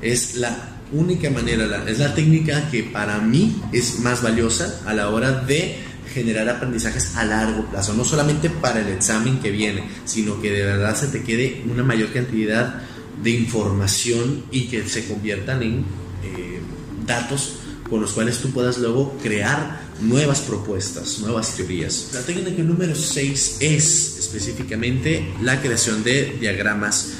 es 0.00 0.36
la 0.36 0.72
única 0.92 1.30
manera, 1.30 1.84
es 1.86 1.98
la 1.98 2.14
técnica 2.14 2.68
que 2.70 2.82
para 2.82 3.18
mí 3.18 3.62
es 3.72 4.00
más 4.00 4.22
valiosa 4.22 4.80
a 4.86 4.92
la 4.92 5.08
hora 5.08 5.30
de 5.30 5.78
generar 6.12 6.48
aprendizajes 6.48 7.16
a 7.16 7.24
largo 7.24 7.64
plazo, 7.66 7.94
no 7.94 8.04
solamente 8.04 8.50
para 8.50 8.80
el 8.80 8.88
examen 8.88 9.40
que 9.40 9.50
viene, 9.50 9.84
sino 10.04 10.40
que 10.40 10.50
de 10.50 10.64
verdad 10.64 10.96
se 10.96 11.08
te 11.08 11.22
quede 11.22 11.62
una 11.70 11.82
mayor 11.82 12.12
cantidad 12.12 12.82
de 13.22 13.30
información 13.30 14.44
y 14.50 14.66
que 14.66 14.86
se 14.88 15.06
conviertan 15.06 15.62
en 15.62 15.78
eh, 16.24 16.60
datos 17.06 17.54
con 17.88 18.00
los 18.00 18.12
cuales 18.12 18.38
tú 18.38 18.50
puedas 18.50 18.78
luego 18.78 19.18
crear 19.22 19.82
nuevas 20.00 20.40
propuestas, 20.40 21.18
nuevas 21.20 21.54
teorías. 21.56 22.10
La 22.14 22.20
técnica 22.22 22.62
número 22.62 22.94
6 22.94 23.58
es 23.60 24.18
específicamente 24.18 25.32
la 25.42 25.60
creación 25.60 26.02
de 26.02 26.36
diagramas 26.40 27.12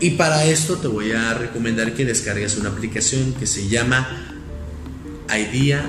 y 0.00 0.10
para 0.10 0.44
esto 0.46 0.78
te 0.78 0.88
voy 0.88 1.12
a 1.12 1.34
recomendar 1.34 1.94
que 1.94 2.04
descargues 2.04 2.56
una 2.56 2.70
aplicación 2.70 3.34
que 3.34 3.46
se 3.46 3.68
llama 3.68 4.34
Idea 5.28 5.84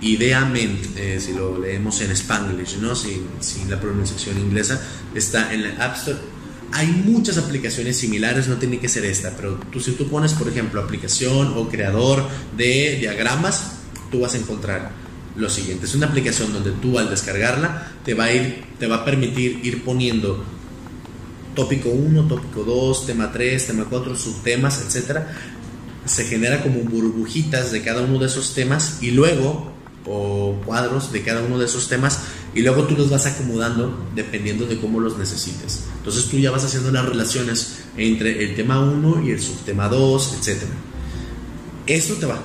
Ment. 0.00 0.04
Idea 0.04 0.44
Ment, 0.44 0.96
eh, 0.96 1.20
si 1.20 1.32
lo 1.32 1.58
leemos 1.58 2.00
en 2.00 2.10
Spanglish, 2.12 2.78
¿no? 2.78 2.94
sin, 2.94 3.26
sin 3.40 3.70
la 3.70 3.80
pronunciación 3.80 4.38
inglesa, 4.38 4.80
está 5.14 5.52
en 5.52 5.62
la 5.62 5.84
App 5.84 5.96
Store 5.96 6.18
hay 6.72 6.86
muchas 6.86 7.38
aplicaciones 7.38 7.96
similares, 7.96 8.48
no 8.48 8.56
tiene 8.56 8.78
que 8.78 8.88
ser 8.88 9.04
esta, 9.04 9.34
pero 9.36 9.58
tú 9.72 9.80
si 9.80 9.92
tú 9.92 10.08
pones, 10.08 10.34
por 10.34 10.48
ejemplo, 10.48 10.82
aplicación 10.82 11.54
o 11.56 11.68
creador 11.68 12.28
de 12.56 12.98
diagramas, 13.00 13.78
tú 14.10 14.20
vas 14.20 14.34
a 14.34 14.38
encontrar 14.38 14.90
lo 15.36 15.48
siguiente. 15.48 15.86
Es 15.86 15.94
una 15.94 16.06
aplicación 16.06 16.52
donde 16.52 16.72
tú 16.72 16.98
al 16.98 17.08
descargarla 17.08 17.92
te 18.04 18.14
va 18.14 18.24
a, 18.24 18.32
ir, 18.32 18.64
te 18.78 18.86
va 18.86 18.96
a 18.96 19.04
permitir 19.04 19.60
ir 19.64 19.82
poniendo 19.84 20.44
tópico 21.54 21.88
1, 21.88 22.28
tópico 22.28 22.64
2, 22.64 23.06
tema 23.06 23.32
3, 23.32 23.66
tema 23.66 23.86
4, 23.88 24.16
subtemas, 24.16 24.82
etc. 24.82 25.20
Se 26.04 26.24
genera 26.24 26.62
como 26.62 26.80
burbujitas 26.80 27.72
de 27.72 27.82
cada 27.82 28.02
uno 28.02 28.18
de 28.18 28.26
esos 28.26 28.54
temas 28.54 28.98
y 29.00 29.12
luego, 29.12 29.72
o 30.08 30.60
cuadros 30.64 31.12
de 31.12 31.22
cada 31.22 31.42
uno 31.42 31.58
de 31.58 31.66
esos 31.66 31.88
temas, 31.88 32.20
y 32.54 32.62
luego 32.62 32.84
tú 32.84 32.96
los 32.96 33.10
vas 33.10 33.26
acomodando 33.26 34.08
dependiendo 34.14 34.66
de 34.66 34.78
cómo 34.78 35.00
los 35.00 35.18
necesites. 35.18 35.84
Entonces 35.98 36.26
tú 36.26 36.38
ya 36.38 36.50
vas 36.50 36.64
haciendo 36.64 36.90
las 36.90 37.04
relaciones 37.04 37.78
entre 37.96 38.44
el 38.44 38.54
tema 38.56 38.80
1 38.80 39.26
y 39.26 39.30
el 39.30 39.40
subtema 39.40 39.88
2, 39.88 40.38
etc. 40.40 40.62
Esto 41.86 42.14
te 42.14 42.26
va, 42.26 42.40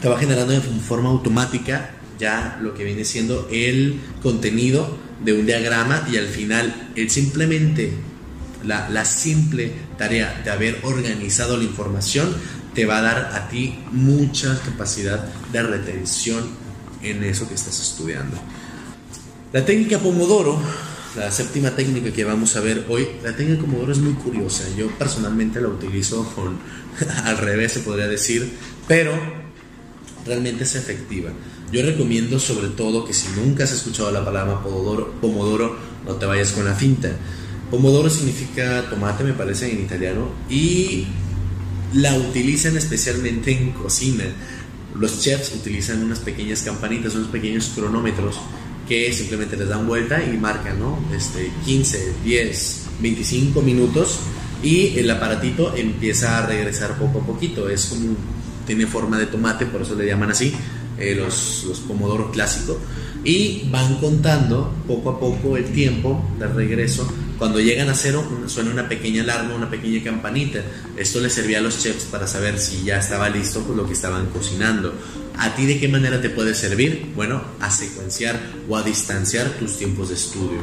te 0.00 0.08
va 0.08 0.18
generando 0.18 0.52
de 0.52 0.60
forma 0.60 1.10
automática 1.10 1.92
ya 2.18 2.58
lo 2.62 2.74
que 2.74 2.84
viene 2.84 3.04
siendo 3.04 3.48
el 3.50 4.00
contenido 4.22 4.96
de 5.24 5.32
un 5.32 5.46
diagrama 5.46 6.06
y 6.10 6.16
al 6.16 6.26
final 6.26 6.90
el 6.94 7.10
simplemente 7.10 7.92
la, 8.64 8.88
la, 8.88 9.04
simple 9.04 9.72
tarea 9.98 10.40
de 10.44 10.50
haber 10.50 10.80
organizado 10.82 11.56
la 11.56 11.64
información 11.64 12.34
te 12.74 12.84
va 12.84 12.98
a 12.98 13.02
dar 13.02 13.30
a 13.34 13.48
ti 13.48 13.78
mucha 13.92 14.58
capacidad 14.64 15.24
de 15.52 15.62
retención 15.62 16.65
en 17.10 17.24
eso 17.24 17.48
que 17.48 17.54
estás 17.54 17.80
estudiando. 17.80 18.36
La 19.52 19.64
técnica 19.64 19.98
Pomodoro, 19.98 20.58
la 21.16 21.30
séptima 21.30 21.70
técnica 21.70 22.12
que 22.12 22.24
vamos 22.24 22.56
a 22.56 22.60
ver 22.60 22.84
hoy, 22.88 23.06
la 23.22 23.34
técnica 23.34 23.62
Pomodoro 23.62 23.92
es 23.92 23.98
muy 23.98 24.14
curiosa. 24.14 24.64
Yo 24.76 24.88
personalmente 24.98 25.60
la 25.60 25.68
utilizo 25.68 26.24
con, 26.34 26.58
al 27.24 27.38
revés, 27.38 27.72
se 27.72 27.80
podría 27.80 28.06
decir, 28.08 28.50
pero 28.86 29.12
realmente 30.26 30.64
es 30.64 30.74
efectiva. 30.74 31.30
Yo 31.72 31.82
recomiendo 31.82 32.38
sobre 32.38 32.68
todo 32.68 33.04
que 33.04 33.12
si 33.12 33.28
nunca 33.40 33.64
has 33.64 33.72
escuchado 33.72 34.10
la 34.10 34.24
palabra 34.24 34.62
Pomodoro, 34.62 35.12
Pomodoro 35.20 35.76
no 36.04 36.14
te 36.14 36.26
vayas 36.26 36.52
con 36.52 36.64
la 36.64 36.74
finta. 36.74 37.10
Pomodoro 37.70 38.08
significa 38.08 38.88
tomate, 38.88 39.24
me 39.24 39.32
parece, 39.32 39.70
en 39.72 39.80
italiano, 39.80 40.30
y 40.48 41.06
la 41.94 42.14
utilizan 42.14 42.76
especialmente 42.76 43.50
en 43.52 43.72
cocina. 43.72 44.24
Los 44.98 45.20
chefs 45.20 45.54
utilizan 45.54 46.02
unas 46.02 46.20
pequeñas 46.20 46.62
campanitas, 46.62 47.14
unos 47.14 47.28
pequeños 47.28 47.70
cronómetros 47.74 48.36
que 48.88 49.12
simplemente 49.12 49.56
les 49.56 49.68
dan 49.68 49.86
vuelta 49.86 50.22
y 50.24 50.36
marcan, 50.36 50.78
¿no? 50.78 50.98
Este, 51.14 51.50
15, 51.64 52.14
10, 52.24 52.86
25 53.00 53.60
minutos 53.62 54.20
y 54.62 54.98
el 54.98 55.10
aparatito 55.10 55.74
empieza 55.76 56.38
a 56.38 56.46
regresar 56.46 56.96
poco 56.98 57.20
a 57.20 57.26
poquito. 57.26 57.68
Es 57.68 57.86
como, 57.86 58.16
tiene 58.66 58.86
forma 58.86 59.18
de 59.18 59.26
tomate, 59.26 59.66
por 59.66 59.82
eso 59.82 59.94
le 59.94 60.06
llaman 60.06 60.30
así, 60.30 60.52
eh, 60.98 61.14
los, 61.14 61.64
los 61.68 61.80
pomodoro 61.80 62.30
clásicos. 62.30 62.76
Y 63.24 63.68
van 63.70 63.96
contando 63.96 64.72
poco 64.86 65.10
a 65.10 65.20
poco 65.20 65.56
el 65.56 65.64
tiempo 65.66 66.24
de 66.38 66.46
regreso. 66.46 67.06
Cuando 67.38 67.60
llegan 67.60 67.90
a 67.90 67.94
cero, 67.94 68.24
suena 68.46 68.70
una 68.70 68.88
pequeña 68.88 69.22
alarma, 69.22 69.54
una 69.54 69.68
pequeña 69.68 70.02
campanita. 70.02 70.60
Esto 70.96 71.20
les 71.20 71.34
servía 71.34 71.58
a 71.58 71.60
los 71.60 71.82
chefs 71.82 72.04
para 72.04 72.26
saber 72.26 72.58
si 72.58 72.82
ya 72.82 72.98
estaba 72.98 73.28
listo 73.28 73.62
pues, 73.62 73.76
lo 73.76 73.86
que 73.86 73.92
estaban 73.92 74.26
cocinando. 74.26 74.94
¿A 75.38 75.54
ti 75.54 75.66
de 75.66 75.78
qué 75.78 75.86
manera 75.86 76.22
te 76.22 76.30
puede 76.30 76.54
servir? 76.54 77.12
Bueno, 77.14 77.42
a 77.60 77.70
secuenciar 77.70 78.40
o 78.68 78.76
a 78.76 78.82
distanciar 78.82 79.50
tus 79.58 79.76
tiempos 79.76 80.08
de 80.08 80.14
estudio. 80.14 80.60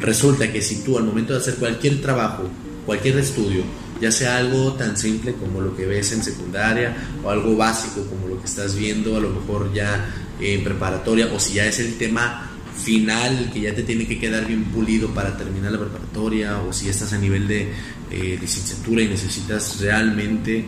Resulta 0.00 0.52
que 0.52 0.62
si 0.62 0.84
tú 0.84 0.96
al 0.96 1.04
momento 1.04 1.32
de 1.32 1.40
hacer 1.40 1.56
cualquier 1.56 2.00
trabajo, 2.00 2.48
cualquier 2.86 3.18
estudio, 3.18 3.64
ya 4.00 4.12
sea 4.12 4.36
algo 4.36 4.74
tan 4.74 4.96
simple 4.96 5.34
como 5.34 5.60
lo 5.60 5.76
que 5.76 5.86
ves 5.86 6.12
en 6.12 6.22
secundaria 6.22 6.96
o 7.24 7.30
algo 7.30 7.56
básico 7.56 8.04
como 8.06 8.28
lo 8.28 8.40
que 8.40 8.46
estás 8.46 8.74
viendo 8.74 9.16
a 9.16 9.20
lo 9.20 9.30
mejor 9.30 9.72
ya 9.72 10.12
en 10.40 10.64
preparatoria 10.64 11.28
o 11.32 11.38
si 11.38 11.54
ya 11.54 11.66
es 11.66 11.78
el 11.78 11.96
tema 11.98 12.51
final 12.76 13.50
que 13.52 13.60
ya 13.60 13.74
te 13.74 13.82
tiene 13.82 14.06
que 14.06 14.18
quedar 14.18 14.46
bien 14.46 14.64
pulido 14.64 15.12
para 15.14 15.36
terminar 15.36 15.72
la 15.72 15.78
preparatoria 15.78 16.60
o 16.60 16.72
si 16.72 16.88
estás 16.88 17.12
a 17.12 17.18
nivel 17.18 17.46
de 17.46 17.72
eh, 18.10 18.38
licenciatura 18.40 19.02
y 19.02 19.08
necesitas 19.08 19.80
realmente 19.80 20.64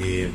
eh, 0.00 0.28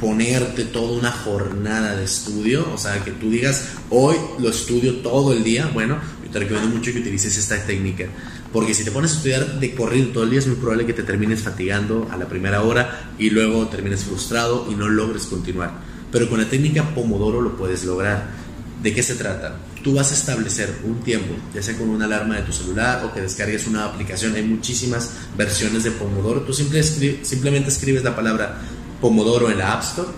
ponerte 0.00 0.64
toda 0.64 0.98
una 0.98 1.10
jornada 1.10 1.96
de 1.96 2.04
estudio, 2.04 2.66
o 2.72 2.78
sea, 2.78 3.02
que 3.04 3.10
tú 3.10 3.30
digas, 3.30 3.68
hoy 3.90 4.16
lo 4.38 4.48
estudio 4.48 4.96
todo 4.96 5.32
el 5.32 5.42
día, 5.42 5.70
bueno, 5.74 5.98
yo 6.24 6.30
te 6.30 6.38
recomiendo 6.38 6.76
mucho 6.76 6.92
que 6.92 7.00
utilices 7.00 7.36
esta 7.36 7.64
técnica, 7.64 8.06
porque 8.52 8.74
si 8.74 8.84
te 8.84 8.92
pones 8.92 9.12
a 9.12 9.16
estudiar 9.16 9.58
de 9.58 9.74
corrido 9.74 10.08
todo 10.08 10.24
el 10.24 10.30
día 10.30 10.38
es 10.38 10.46
muy 10.46 10.56
probable 10.56 10.86
que 10.86 10.92
te 10.92 11.02
termines 11.02 11.40
fatigando 11.40 12.08
a 12.10 12.16
la 12.16 12.28
primera 12.28 12.62
hora 12.62 13.10
y 13.18 13.30
luego 13.30 13.66
termines 13.68 14.04
frustrado 14.04 14.68
y 14.70 14.74
no 14.74 14.88
logres 14.88 15.26
continuar. 15.26 15.72
Pero 16.10 16.28
con 16.28 16.40
la 16.40 16.48
técnica 16.48 16.94
Pomodoro 16.94 17.42
lo 17.42 17.56
puedes 17.56 17.84
lograr. 17.84 18.47
¿De 18.82 18.94
qué 18.94 19.02
se 19.02 19.16
trata? 19.16 19.56
Tú 19.82 19.94
vas 19.94 20.12
a 20.12 20.14
establecer 20.14 20.72
un 20.84 21.00
tiempo, 21.00 21.34
ya 21.52 21.62
sea 21.62 21.76
con 21.76 21.88
una 21.88 22.04
alarma 22.04 22.36
de 22.36 22.42
tu 22.42 22.52
celular 22.52 23.04
o 23.04 23.12
que 23.12 23.20
descargues 23.20 23.66
una 23.66 23.84
aplicación. 23.84 24.34
Hay 24.34 24.44
muchísimas 24.44 25.10
versiones 25.36 25.82
de 25.82 25.90
Pomodoro. 25.90 26.42
Tú 26.42 26.52
simplemente 26.52 27.68
escribes 27.68 28.04
la 28.04 28.14
palabra 28.14 28.58
Pomodoro 29.00 29.50
en 29.50 29.58
la 29.58 29.72
App 29.72 29.82
Store 29.82 30.08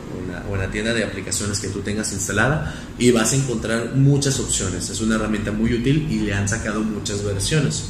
o 0.50 0.54
en 0.54 0.60
la, 0.60 0.70
tienda 0.70 0.92
de 0.92 1.04
aplicaciones 1.04 1.58
que 1.58 1.68
tú 1.68 1.80
tengas 1.80 2.12
instalada 2.12 2.74
y 2.98 3.10
vas 3.10 3.32
a 3.32 3.36
encontrar 3.36 3.94
muchas 3.94 4.38
opciones. 4.40 4.90
Es 4.90 5.00
una 5.00 5.14
herramienta 5.14 5.52
muy 5.52 5.72
útil 5.72 6.06
y 6.10 6.20
le 6.20 6.34
han 6.34 6.48
sacado 6.48 6.80
muchas 6.80 7.24
versiones. 7.24 7.84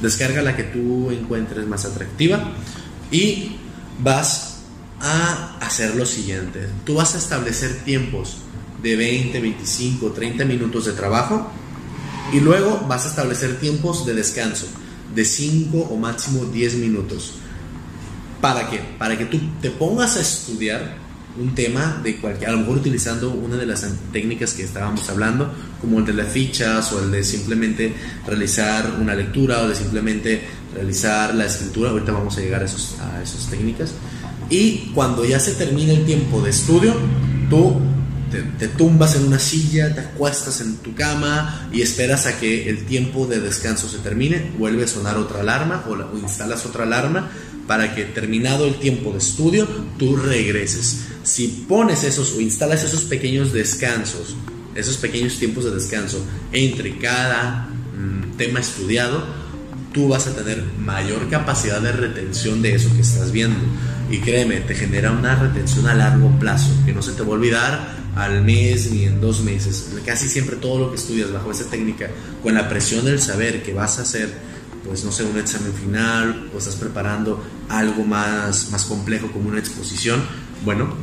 Descarga 0.00 0.40
la 0.40 0.56
que 0.56 0.64
tú 0.64 1.10
encuentres 1.10 1.66
más 1.66 1.84
atractiva 1.84 2.52
y 3.10 3.56
vas 4.00 4.60
a 5.00 5.58
hacer 5.60 5.94
lo 5.96 6.06
siguiente. 6.06 6.66
Tú 6.86 6.94
vas 6.94 7.14
a 7.14 7.18
establecer 7.18 7.84
tiempos 7.84 8.38
de 8.84 8.96
20, 8.96 9.40
25, 9.40 10.12
30 10.12 10.44
minutos 10.44 10.84
de 10.84 10.92
trabajo 10.92 11.50
y 12.32 12.40
luego 12.40 12.84
vas 12.86 13.06
a 13.06 13.08
establecer 13.08 13.58
tiempos 13.58 14.04
de 14.04 14.14
descanso 14.14 14.66
de 15.14 15.24
5 15.24 15.78
o 15.90 15.96
máximo 15.96 16.44
10 16.44 16.74
minutos. 16.76 17.32
¿Para 18.42 18.68
qué? 18.68 18.80
Para 18.98 19.16
que 19.16 19.24
tú 19.24 19.40
te 19.62 19.70
pongas 19.70 20.18
a 20.18 20.20
estudiar 20.20 20.96
un 21.40 21.54
tema 21.54 22.00
de 22.04 22.18
cualquier, 22.18 22.50
a 22.50 22.52
lo 22.52 22.58
mejor 22.58 22.76
utilizando 22.76 23.30
una 23.30 23.56
de 23.56 23.66
las 23.66 23.86
técnicas 24.12 24.52
que 24.52 24.64
estábamos 24.64 25.08
hablando, 25.08 25.50
como 25.80 26.00
el 26.00 26.04
de 26.04 26.12
las 26.12 26.28
fichas 26.28 26.92
o 26.92 27.02
el 27.02 27.10
de 27.10 27.24
simplemente 27.24 27.94
realizar 28.26 28.98
una 29.00 29.14
lectura 29.14 29.62
o 29.62 29.68
de 29.68 29.74
simplemente 29.74 30.42
realizar 30.74 31.34
la 31.34 31.46
escritura. 31.46 31.90
Ahorita 31.90 32.12
vamos 32.12 32.36
a 32.36 32.40
llegar 32.42 32.60
a, 32.60 32.66
esos, 32.66 32.96
a 33.00 33.22
esas 33.22 33.46
técnicas. 33.46 33.94
Y 34.50 34.90
cuando 34.94 35.24
ya 35.24 35.40
se 35.40 35.52
termina 35.52 35.94
el 35.94 36.04
tiempo 36.04 36.42
de 36.42 36.50
estudio, 36.50 36.94
tú 37.48 37.80
te, 38.42 38.68
tumbas 38.68 39.16
en 39.16 39.24
una 39.24 39.38
silla, 39.38 39.94
te 39.94 40.00
acuestas 40.00 40.60
en 40.60 40.76
tu 40.76 40.94
cama 40.94 41.68
y 41.72 41.82
esperas 41.82 42.26
a 42.26 42.38
que 42.38 42.68
el 42.68 42.84
tiempo 42.84 43.26
de 43.26 43.40
descanso 43.40 43.88
se 43.88 43.98
termine, 43.98 44.52
vuelve 44.58 44.84
a 44.84 44.88
sonar 44.88 45.16
otra 45.16 45.40
alarma 45.40 45.84
o, 45.88 46.18
instalas 46.18 46.66
otra 46.66 46.84
alarma 46.84 47.30
para 47.66 47.94
que 47.94 48.04
terminado 48.04 48.66
el 48.66 48.74
tiempo 48.76 49.12
de 49.12 49.18
estudio 49.18 49.66
tú 49.98 50.16
regreses. 50.16 51.04
Si 51.22 51.64
pones 51.68 52.04
esos 52.04 52.32
o 52.32 52.40
instalas 52.40 52.84
esos 52.84 53.04
pequeños 53.04 53.52
descansos, 53.52 54.36
esos 54.74 54.96
pequeños 54.98 55.38
tiempos 55.38 55.64
de 55.64 55.70
descanso 55.70 56.24
entre 56.52 56.98
cada 56.98 57.68
mm, 57.96 58.36
tema 58.36 58.60
estudiado, 58.60 59.24
tú 59.92 60.08
vas 60.08 60.26
a 60.26 60.34
tener 60.34 60.62
mayor 60.78 61.30
capacidad 61.30 61.80
de 61.80 61.92
retención 61.92 62.60
de 62.60 62.74
eso 62.74 62.90
que 62.94 63.00
estás 63.00 63.32
viendo. 63.32 63.60
Y 64.10 64.18
créeme, 64.18 64.60
te 64.60 64.74
genera 64.74 65.12
una 65.12 65.34
retención 65.36 65.86
a 65.86 65.94
largo 65.94 66.30
plazo, 66.38 66.70
que 66.84 66.92
no 66.92 67.00
se 67.00 67.12
te 67.12 67.22
va 67.22 67.28
a 67.28 67.32
olvidar 67.32 68.03
al 68.16 68.42
mes 68.42 68.90
ni 68.90 69.04
en 69.04 69.20
dos 69.20 69.42
meses. 69.42 69.88
Casi 70.04 70.28
siempre 70.28 70.56
todo 70.56 70.78
lo 70.78 70.90
que 70.90 70.96
estudias 70.96 71.32
bajo 71.32 71.50
esa 71.50 71.68
técnica, 71.70 72.10
con 72.42 72.54
la 72.54 72.68
presión 72.68 73.04
del 73.04 73.20
saber 73.20 73.62
que 73.62 73.72
vas 73.72 73.98
a 73.98 74.02
hacer, 74.02 74.32
pues 74.84 75.04
no 75.04 75.12
sé, 75.12 75.24
un 75.24 75.38
examen 75.38 75.72
final 75.72 76.50
o 76.54 76.58
estás 76.58 76.76
preparando 76.76 77.42
algo 77.68 78.04
más, 78.04 78.70
más 78.70 78.84
complejo 78.84 79.30
como 79.32 79.48
una 79.48 79.58
exposición, 79.58 80.22
bueno, 80.64 80.94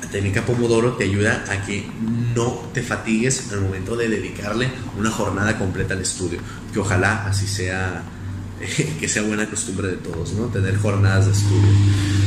la 0.00 0.08
técnica 0.08 0.44
Pomodoro 0.44 0.94
te 0.94 1.04
ayuda 1.04 1.44
a 1.48 1.64
que 1.64 1.86
no 2.34 2.70
te 2.72 2.82
fatigues 2.82 3.50
al 3.52 3.60
momento 3.60 3.96
de 3.96 4.08
dedicarle 4.08 4.70
una 4.98 5.10
jornada 5.10 5.58
completa 5.58 5.94
al 5.94 6.00
estudio, 6.00 6.40
que 6.72 6.78
ojalá 6.78 7.26
así 7.26 7.46
sea, 7.46 8.02
que 9.00 9.08
sea 9.08 9.22
buena 9.22 9.48
costumbre 9.48 9.88
de 9.88 9.96
todos, 9.96 10.32
¿no? 10.34 10.46
Tener 10.46 10.76
jornadas 10.76 11.26
de 11.26 11.32
estudio. 11.32 12.19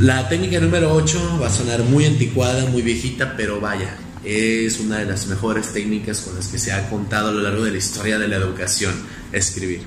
La 0.00 0.28
técnica 0.28 0.60
número 0.60 0.94
8 0.94 1.40
va 1.42 1.48
a 1.48 1.50
sonar 1.50 1.82
muy 1.82 2.04
anticuada, 2.04 2.64
muy 2.66 2.82
viejita, 2.82 3.34
pero 3.36 3.60
vaya, 3.60 3.96
es 4.22 4.78
una 4.78 4.98
de 4.98 5.06
las 5.06 5.26
mejores 5.26 5.72
técnicas 5.72 6.20
con 6.20 6.36
las 6.36 6.46
que 6.46 6.56
se 6.56 6.70
ha 6.70 6.88
contado 6.88 7.30
a 7.30 7.32
lo 7.32 7.40
largo 7.40 7.64
de 7.64 7.72
la 7.72 7.78
historia 7.78 8.16
de 8.16 8.28
la 8.28 8.36
educación, 8.36 8.94
escribir. 9.32 9.80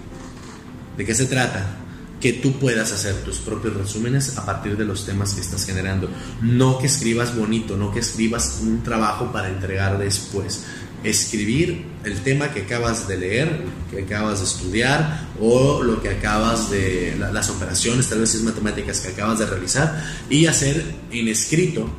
¿De 0.97 1.05
qué 1.05 1.15
se 1.15 1.27
trata? 1.27 1.77
Que 2.19 2.33
tú 2.33 2.59
puedas 2.59 2.91
hacer 2.91 3.23
tus 3.23 3.37
propios 3.37 3.73
resúmenes 3.73 4.37
a 4.37 4.45
partir 4.45 4.75
de 4.75 4.83
los 4.83 5.05
temas 5.05 5.33
que 5.33 5.39
estás 5.39 5.65
generando. 5.65 6.09
No 6.41 6.77
que 6.77 6.87
escribas 6.87 7.33
bonito, 7.33 7.77
no 7.77 7.93
que 7.93 8.01
escribas 8.01 8.59
un 8.61 8.83
trabajo 8.83 9.31
para 9.31 9.47
entregar 9.47 9.97
después 9.97 10.65
escribir 11.03 11.85
el 12.03 12.21
tema 12.21 12.53
que 12.53 12.61
acabas 12.61 13.07
de 13.07 13.17
leer, 13.17 13.61
que 13.89 14.03
acabas 14.03 14.39
de 14.39 14.45
estudiar 14.45 15.27
o 15.39 15.81
lo 15.83 16.01
que 16.01 16.09
acabas 16.09 16.69
de, 16.69 17.15
las 17.31 17.49
operaciones, 17.49 18.07
tal 18.07 18.19
vez 18.19 18.35
es 18.35 18.43
matemáticas 18.43 18.99
que 19.01 19.09
acabas 19.09 19.39
de 19.39 19.47
realizar 19.47 20.03
y 20.29 20.45
hacer 20.45 20.83
en 21.11 21.27
escrito 21.27 21.89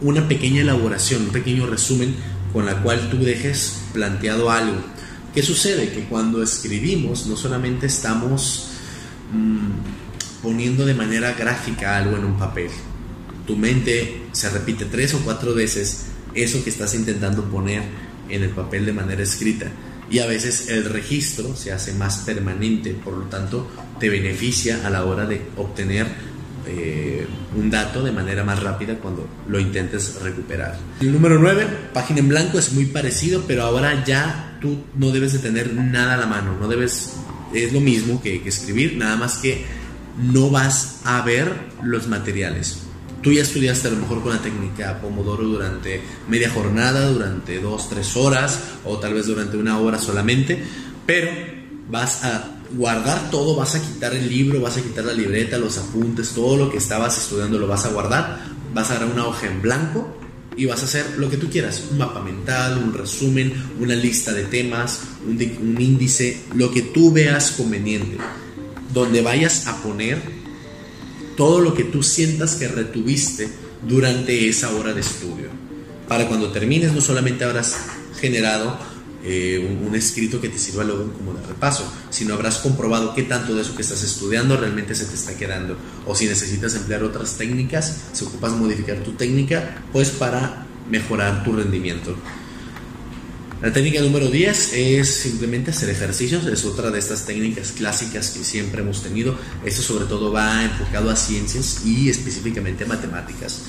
una 0.00 0.28
pequeña 0.28 0.62
elaboración, 0.62 1.22
un 1.22 1.30
pequeño 1.30 1.66
resumen 1.66 2.14
con 2.52 2.66
la 2.66 2.80
cual 2.82 3.10
tú 3.10 3.18
dejes 3.18 3.80
planteado 3.92 4.50
algo. 4.50 4.80
¿Qué 5.34 5.42
sucede? 5.42 5.90
Que 5.90 6.04
cuando 6.04 6.42
escribimos 6.42 7.26
no 7.26 7.36
solamente 7.36 7.86
estamos 7.86 8.70
mm, 9.32 10.42
poniendo 10.42 10.86
de 10.86 10.94
manera 10.94 11.32
gráfica 11.32 11.96
algo 11.96 12.16
en 12.16 12.24
un 12.24 12.38
papel, 12.38 12.70
tu 13.46 13.56
mente 13.56 14.22
se 14.32 14.50
repite 14.50 14.84
tres 14.84 15.14
o 15.14 15.18
cuatro 15.20 15.54
veces 15.54 16.06
eso 16.42 16.62
que 16.62 16.70
estás 16.70 16.94
intentando 16.94 17.44
poner 17.44 17.82
en 18.28 18.42
el 18.42 18.50
papel 18.50 18.86
de 18.86 18.92
manera 18.92 19.22
escrita. 19.22 19.66
Y 20.10 20.20
a 20.20 20.26
veces 20.26 20.68
el 20.68 20.84
registro 20.86 21.54
se 21.54 21.72
hace 21.72 21.92
más 21.92 22.18
permanente, 22.18 22.92
por 22.92 23.14
lo 23.14 23.24
tanto 23.24 23.68
te 24.00 24.08
beneficia 24.08 24.86
a 24.86 24.90
la 24.90 25.04
hora 25.04 25.26
de 25.26 25.42
obtener 25.56 26.06
eh, 26.66 27.26
un 27.56 27.70
dato 27.70 28.02
de 28.02 28.12
manera 28.12 28.44
más 28.44 28.62
rápida 28.62 28.96
cuando 28.96 29.26
lo 29.48 29.60
intentes 29.60 30.18
recuperar. 30.22 30.78
El 31.00 31.12
número 31.12 31.38
9, 31.38 31.66
página 31.92 32.20
en 32.20 32.28
blanco, 32.28 32.58
es 32.58 32.72
muy 32.72 32.86
parecido, 32.86 33.44
pero 33.46 33.64
ahora 33.64 34.04
ya 34.04 34.58
tú 34.60 34.84
no 34.94 35.10
debes 35.10 35.34
de 35.34 35.40
tener 35.40 35.74
nada 35.74 36.14
a 36.14 36.16
la 36.16 36.26
mano, 36.26 36.56
no 36.58 36.68
debes, 36.68 37.14
es 37.52 37.72
lo 37.72 37.80
mismo 37.80 38.22
que, 38.22 38.42
que 38.42 38.48
escribir, 38.48 38.96
nada 38.96 39.16
más 39.16 39.38
que 39.38 39.64
no 40.16 40.50
vas 40.50 41.00
a 41.04 41.22
ver 41.22 41.52
los 41.82 42.08
materiales 42.08 42.87
Tú 43.22 43.32
ya 43.32 43.42
estudiaste 43.42 43.88
a 43.88 43.90
lo 43.90 43.96
mejor 43.96 44.22
con 44.22 44.32
la 44.32 44.40
técnica 44.40 45.00
Pomodoro 45.00 45.44
durante 45.44 46.00
media 46.28 46.50
jornada, 46.50 47.10
durante 47.10 47.60
dos, 47.60 47.88
tres 47.88 48.16
horas 48.16 48.60
o 48.84 48.98
tal 48.98 49.14
vez 49.14 49.26
durante 49.26 49.56
una 49.56 49.78
hora 49.78 49.98
solamente, 49.98 50.62
pero 51.04 51.30
vas 51.90 52.24
a 52.24 52.58
guardar 52.72 53.30
todo, 53.30 53.56
vas 53.56 53.74
a 53.74 53.82
quitar 53.82 54.14
el 54.14 54.28
libro, 54.28 54.60
vas 54.60 54.76
a 54.76 54.82
quitar 54.82 55.04
la 55.04 55.12
libreta, 55.12 55.58
los 55.58 55.78
apuntes, 55.78 56.30
todo 56.30 56.56
lo 56.56 56.70
que 56.70 56.78
estabas 56.78 57.18
estudiando 57.18 57.58
lo 57.58 57.66
vas 57.66 57.86
a 57.86 57.90
guardar, 57.90 58.40
vas 58.72 58.90
a 58.90 58.94
dar 58.94 59.06
una 59.06 59.26
hoja 59.26 59.46
en 59.46 59.62
blanco 59.62 60.16
y 60.56 60.66
vas 60.66 60.82
a 60.82 60.84
hacer 60.84 61.18
lo 61.18 61.30
que 61.30 61.38
tú 61.38 61.48
quieras, 61.48 61.84
un 61.90 61.98
mapa 61.98 62.20
mental, 62.20 62.78
un 62.78 62.92
resumen, 62.92 63.52
una 63.80 63.94
lista 63.94 64.32
de 64.32 64.44
temas, 64.44 65.00
un, 65.26 65.36
un 65.60 65.80
índice, 65.80 66.42
lo 66.54 66.70
que 66.70 66.82
tú 66.82 67.12
veas 67.12 67.52
conveniente, 67.52 68.18
donde 68.92 69.22
vayas 69.22 69.66
a 69.66 69.82
poner 69.82 70.20
todo 71.38 71.60
lo 71.60 71.72
que 71.72 71.84
tú 71.84 72.02
sientas 72.02 72.56
que 72.56 72.66
retuviste 72.66 73.48
durante 73.86 74.48
esa 74.48 74.74
hora 74.74 74.92
de 74.92 75.00
estudio. 75.00 75.48
Para 76.08 76.26
cuando 76.26 76.50
termines 76.50 76.92
no 76.92 77.00
solamente 77.00 77.44
habrás 77.44 77.76
generado 78.20 78.76
eh, 79.22 79.78
un, 79.86 79.94
escrito 79.94 80.40
que 80.40 80.48
te 80.48 80.58
sirva 80.58 80.82
luego 80.82 81.12
como 81.12 81.34
de 81.34 81.46
repaso, 81.46 81.90
sino 82.10 82.34
habrás 82.34 82.58
comprobado 82.58 83.14
qué 83.14 83.22
tanto 83.22 83.54
de 83.54 83.62
eso 83.62 83.76
que 83.76 83.82
estás 83.82 84.02
estudiando 84.02 84.56
realmente 84.56 84.96
se 84.96 85.04
te 85.04 85.14
está 85.14 85.36
quedando. 85.36 85.76
O 86.06 86.16
si 86.16 86.26
necesitas 86.26 86.74
emplear 86.74 87.04
otras 87.04 87.38
técnicas, 87.38 87.96
si 88.12 88.24
ocupas 88.24 88.52
modificar 88.52 88.96
tu 88.98 89.12
técnica, 89.12 89.84
pues 89.92 90.10
para 90.10 90.66
mejorar 90.90 91.44
tu 91.44 91.52
rendimiento. 91.52 92.16
La 93.60 93.72
técnica 93.72 94.00
número 94.00 94.28
10 94.30 94.72
es 94.74 95.12
simplemente 95.12 95.72
hacer 95.72 95.90
ejercicios, 95.90 96.46
es 96.46 96.64
otra 96.64 96.92
de 96.92 97.00
estas 97.00 97.26
técnicas 97.26 97.72
clásicas 97.72 98.30
que 98.30 98.44
siempre 98.44 98.82
hemos 98.82 99.02
tenido. 99.02 99.36
Esto 99.64 99.82
sobre 99.82 100.04
todo 100.04 100.30
va 100.30 100.62
enfocado 100.62 101.10
a 101.10 101.16
ciencias 101.16 101.84
y 101.84 102.08
específicamente 102.08 102.84
a 102.84 102.86
matemáticas. 102.86 103.62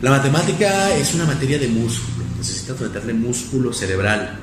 La 0.00 0.10
matemática 0.10 0.96
es 0.96 1.12
una 1.12 1.26
materia 1.26 1.58
de 1.58 1.68
músculo, 1.68 2.24
necesitas 2.38 2.80
meterle 2.80 3.12
músculo 3.12 3.74
cerebral. 3.74 4.40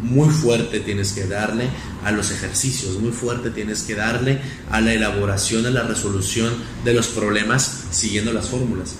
Muy 0.00 0.30
fuerte 0.30 0.80
tienes 0.80 1.12
que 1.12 1.26
darle 1.26 1.68
a 2.02 2.12
los 2.12 2.30
ejercicios, 2.30 2.98
muy 2.98 3.12
fuerte 3.12 3.50
tienes 3.50 3.82
que 3.82 3.94
darle 3.94 4.40
a 4.70 4.80
la 4.80 4.94
elaboración, 4.94 5.66
a 5.66 5.70
la 5.70 5.82
resolución 5.82 6.50
de 6.82 6.94
los 6.94 7.08
problemas 7.08 7.84
siguiendo 7.90 8.32
las 8.32 8.48
fórmulas 8.48 8.94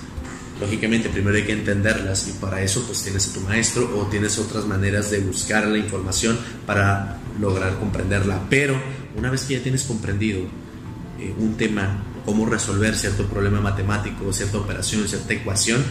lógicamente 0.62 1.08
primero 1.08 1.36
hay 1.36 1.44
que 1.44 1.52
entenderlas 1.52 2.28
y 2.28 2.32
para 2.40 2.62
eso 2.62 2.82
pues 2.86 3.02
tienes 3.02 3.28
a 3.28 3.34
tu 3.34 3.40
maestro 3.40 3.98
o 3.98 4.06
tienes 4.06 4.38
otras 4.38 4.64
maneras 4.64 5.10
de 5.10 5.20
buscar 5.20 5.66
la 5.66 5.78
información 5.78 6.38
para 6.66 7.18
lograr 7.40 7.78
comprenderla. 7.78 8.40
Pero 8.48 8.76
una 9.16 9.30
vez 9.30 9.42
que 9.42 9.54
ya 9.54 9.62
tienes 9.62 9.84
comprendido 9.84 10.40
eh, 11.18 11.34
un 11.38 11.56
tema, 11.56 12.04
cómo 12.24 12.46
resolver 12.46 12.96
cierto 12.96 13.26
problema 13.26 13.60
matemático, 13.60 14.32
cierta 14.32 14.58
operación, 14.58 15.06
cierta 15.08 15.34
ecuación, 15.34 15.82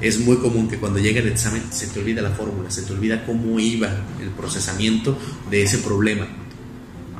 es 0.00 0.18
muy 0.18 0.36
común 0.38 0.68
que 0.68 0.78
cuando 0.78 0.98
llega 0.98 1.20
el 1.20 1.28
examen 1.28 1.62
se 1.70 1.86
te 1.86 2.00
olvida 2.00 2.22
la 2.22 2.30
fórmula, 2.30 2.70
se 2.70 2.82
te 2.82 2.92
olvida 2.92 3.24
cómo 3.24 3.58
iba 3.60 3.88
el 4.20 4.30
procesamiento 4.30 5.18
de 5.50 5.62
ese 5.62 5.78
problema 5.78 6.26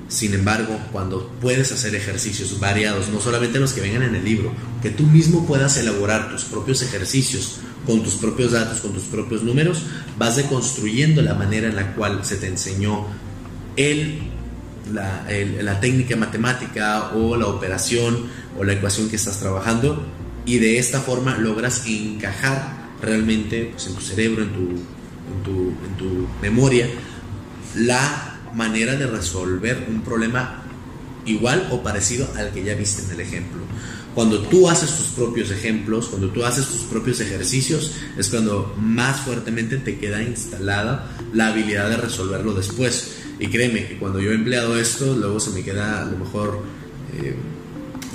sin 0.09 0.35
embargo, 0.35 0.79
cuando 0.93 1.31
puedes 1.41 1.73
hacer 1.73 1.95
ejercicios 1.95 2.61
variados, 2.61 3.09
no 3.09 3.21
solamente 3.21 3.59
los 3.59 3.73
que 3.73 3.81
vengan 3.81 4.03
en 4.03 4.15
el 4.15 4.25
libro, 4.25 4.53
que 4.83 4.91
tú 4.91 5.03
mismo 5.03 5.47
puedas 5.47 5.77
elaborar 5.77 6.31
tus 6.31 6.45
propios 6.45 6.83
ejercicios 6.83 7.59
con 7.85 8.03
tus 8.03 8.15
propios 8.15 8.53
datos, 8.53 8.81
con 8.81 8.93
tus 8.93 9.05
propios 9.05 9.43
números, 9.43 9.83
vas 10.19 10.37
deconstruyendo 10.37 11.23
la 11.23 11.35
manera 11.35 11.69
en 11.69 11.77
la 11.77 11.95
cual 11.95 12.25
se 12.25 12.37
te 12.37 12.47
enseñó 12.47 13.07
el, 13.77 14.21
la, 14.93 15.27
la 15.61 15.81
técnica 15.81 16.17
matemática 16.17 17.13
o 17.15 17.37
la 17.37 17.47
operación 17.47 18.27
o 18.59 18.65
la 18.65 18.75
ecuación 18.75 19.09
que 19.09 19.17
estás 19.17 19.39
trabajando 19.39 20.05
y 20.45 20.59
de 20.59 20.79
esta 20.79 21.01
forma 21.01 21.37
logras 21.37 21.87
encajar 21.87 22.87
realmente 23.03 23.71
pues, 23.73 23.87
en 23.89 23.95
tu 23.95 24.01
cerebro, 24.01 24.43
en 24.43 24.53
tu, 24.53 24.61
en 24.61 25.43
tu, 25.45 25.69
en 25.85 25.97
tu 25.99 26.29
memoria, 26.41 26.89
la 27.75 28.36
manera 28.57 28.97
de 28.97 29.07
resolver 29.07 29.87
un 29.89 30.03
problema 30.03 30.63
igual 31.27 31.69
o 31.71 31.83
parecido 31.83 32.29
al 32.37 32.51
que 32.53 32.65
ya 32.65 32.75
viste 32.75 33.03
en 33.03 33.11
el 33.13 33.21
ejemplo. 33.21 33.61
Cuando 34.15 34.41
tú 34.41 34.71
haces 34.71 34.97
tus 34.97 35.09
propios 35.09 35.51
ejemplos, 35.51 36.07
cuando 36.07 36.31
tú 36.31 36.45
haces 36.45 36.67
tus 36.67 36.83
propios 36.83 37.21
ejercicios, 37.21 37.93
es 38.17 38.31
cuando 38.31 38.75
más 38.81 39.21
fuertemente 39.21 39.77
te 39.77 39.99
queda 39.99 40.23
instalada 40.23 41.11
la 41.35 41.49
habilidad 41.49 41.91
de 41.91 41.99
resolverlo 41.99 42.55
después. 42.55 43.17
Y 43.39 43.49
créeme 43.49 43.87
que 43.87 43.99
cuando 43.99 44.19
yo 44.19 44.31
he 44.31 44.35
empleado 44.35 44.79
esto, 44.79 45.15
luego 45.15 45.39
se 45.39 45.51
me 45.51 45.63
queda 45.63 46.03
a 46.03 46.05
lo 46.07 46.17
mejor... 46.17 46.63
Eh, 47.19 47.37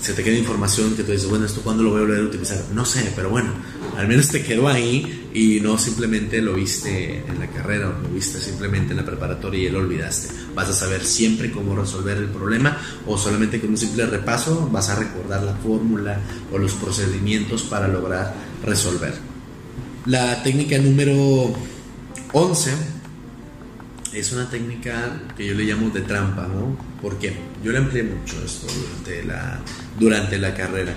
se 0.01 0.13
te 0.13 0.23
queda 0.23 0.35
información 0.35 0.95
que 0.95 1.03
tú 1.03 1.11
dices, 1.11 1.29
bueno, 1.29 1.45
¿esto 1.45 1.61
cuándo 1.61 1.83
lo 1.83 1.91
voy 1.91 1.99
a 1.99 2.01
volver 2.01 2.19
a 2.21 2.23
utilizar? 2.23 2.59
No 2.73 2.85
sé, 2.85 3.13
pero 3.15 3.29
bueno, 3.29 3.51
al 3.95 4.07
menos 4.07 4.29
te 4.29 4.43
quedó 4.43 4.67
ahí 4.67 5.29
y 5.31 5.59
no 5.59 5.77
simplemente 5.77 6.41
lo 6.41 6.55
viste 6.55 7.19
en 7.19 7.39
la 7.39 7.47
carrera 7.47 7.89
o 7.89 8.01
lo 8.01 8.09
viste 8.09 8.39
simplemente 8.39 8.91
en 8.91 8.97
la 8.97 9.05
preparatoria 9.05 9.69
y 9.69 9.71
lo 9.71 9.77
olvidaste. 9.77 10.33
Vas 10.55 10.69
a 10.69 10.73
saber 10.73 11.05
siempre 11.05 11.51
cómo 11.51 11.75
resolver 11.75 12.17
el 12.17 12.29
problema 12.29 12.77
o 13.05 13.15
solamente 13.15 13.61
con 13.61 13.69
un 13.69 13.77
simple 13.77 14.07
repaso 14.07 14.67
vas 14.71 14.89
a 14.89 14.95
recordar 14.95 15.43
la 15.43 15.53
fórmula 15.53 16.19
o 16.51 16.57
los 16.57 16.73
procedimientos 16.73 17.61
para 17.61 17.87
lograr 17.87 18.33
resolver. 18.63 19.13
La 20.07 20.41
técnica 20.41 20.79
número 20.79 21.53
11 22.33 22.71
es 24.13 24.31
una 24.31 24.49
técnica 24.49 25.21
que 25.37 25.45
yo 25.45 25.53
le 25.53 25.63
llamo 25.63 25.91
de 25.91 26.01
trampa, 26.01 26.47
¿no? 26.47 26.75
Porque 27.01 27.50
yo 27.63 27.71
le 27.71 27.77
empleé 27.79 28.03
mucho 28.03 28.43
esto 28.43 28.67
durante 28.67 29.23
la, 29.23 29.59
durante 29.99 30.37
la 30.37 30.53
carrera. 30.53 30.93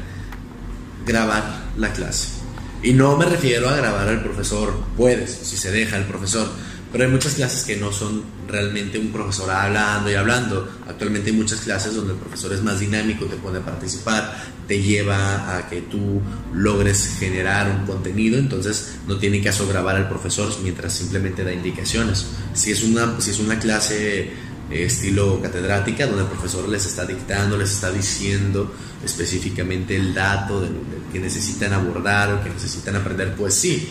Grabar 1.07 1.44
la 1.77 1.92
clase 1.92 2.44
y 2.85 2.92
no 2.92 3.16
me 3.16 3.24
refiero 3.24 3.70
a 3.70 3.77
grabar 3.77 4.07
al 4.07 4.22
profesor, 4.22 4.74
puedes, 4.94 5.31
si 5.31 5.57
se 5.57 5.70
deja 5.70 5.96
el 5.96 6.05
profesor, 6.05 6.46
Pero 6.92 7.07
hay 7.07 7.11
muchas 7.11 7.35
clases 7.35 7.64
que 7.64 7.77
no 7.77 7.90
son 7.90 8.22
realmente 8.46 9.00
un 9.00 9.11
profesor 9.11 9.50
hablando 9.50 10.09
y 10.12 10.14
hablando. 10.14 10.68
Actualmente 10.87 11.31
hay 11.31 11.37
muchas 11.37 11.62
clases 11.62 11.96
donde 11.96 12.12
el 12.12 12.18
profesor 12.20 12.53
es 12.53 12.62
más 12.62 12.79
dinámico, 12.79 13.24
te 13.24 13.35
pone 13.35 13.59
a 13.59 13.62
participar, 13.62 14.33
te 14.68 14.81
lleva 14.81 15.57
a 15.57 15.68
que 15.68 15.81
tú 15.81 16.22
logres 16.53 17.16
generar 17.18 17.68
un 17.68 17.85
contenido, 17.85 18.38
entonces 18.38 18.94
no 19.09 19.16
tiene 19.16 19.42
caso 19.42 19.66
grabar 19.66 19.96
al 19.96 20.09
profesor 20.09 20.53
mientras 20.62 20.92
simplemente 20.92 21.42
da 21.42 21.53
indicaciones. 21.53 22.27
Si 22.53 22.70
es 22.70 22.85
una, 22.85 23.20
si 23.20 23.31
es 23.33 23.40
una 23.40 23.59
clase 23.59 24.31
estilo 24.70 25.40
catedrática, 25.40 26.07
donde 26.07 26.22
el 26.22 26.29
profesor 26.29 26.68
les 26.68 26.87
está 26.87 27.05
dictando, 27.05 27.57
les 27.57 27.70
está 27.70 27.90
diciendo 27.90 28.74
específicamente 29.05 29.94
el 29.96 30.14
dato 30.14 30.66
que 31.12 31.20
necesitan 31.20 31.72
abordar 31.72 32.33
o 32.33 32.42
que 32.42 32.50
necesitan 32.50 32.96
aprender, 32.96 33.35
pues 33.35 33.55
sí, 33.55 33.88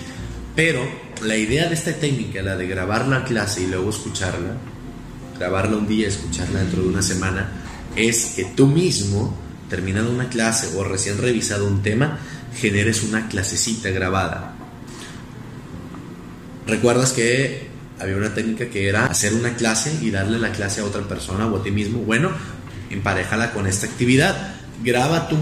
pero 0.55 0.83
la 1.21 1.37
idea 1.37 1.67
de 1.67 1.75
esta 1.75 1.93
técnica, 1.93 2.41
la 2.41 2.55
de 2.55 2.67
grabar 2.67 3.07
la 3.07 3.23
clase 3.23 3.63
y 3.63 3.67
luego 3.67 3.89
escucharla, 3.89 4.57
grabarla 5.37 5.77
un 5.77 5.87
día, 5.87 6.07
escucharla 6.07 6.59
dentro 6.59 6.81
de 6.81 6.89
una 6.89 7.01
semana, 7.01 7.51
es 7.95 8.33
que 8.35 8.45
tú 8.45 8.67
mismo, 8.67 9.37
terminando 9.69 10.11
una 10.11 10.29
clase 10.29 10.75
o 10.75 10.83
recién 10.83 11.17
revisado 11.19 11.67
un 11.67 11.81
tema, 11.81 12.19
generes 12.55 13.03
una 13.03 13.27
clasecita 13.27 13.89
grabada. 13.89 14.55
¿Recuerdas 16.65 17.13
que 17.13 17.72
había 17.99 18.17
una 18.17 18.33
técnica 18.33 18.69
que 18.69 18.87
era 18.87 19.05
hacer 19.05 19.33
una 19.33 19.55
clase 19.55 19.97
y 20.01 20.11
darle 20.11 20.39
la 20.39 20.51
clase 20.51 20.81
a 20.81 20.85
otra 20.85 21.01
persona 21.07 21.47
o 21.47 21.57
a 21.57 21.63
ti 21.63 21.71
mismo? 21.71 21.99
Bueno, 21.99 22.31
emparejala 22.89 23.53
con 23.53 23.67
esta 23.67 23.85
actividad. 23.85 24.55
Graba 24.83 25.27
tú 25.27 25.37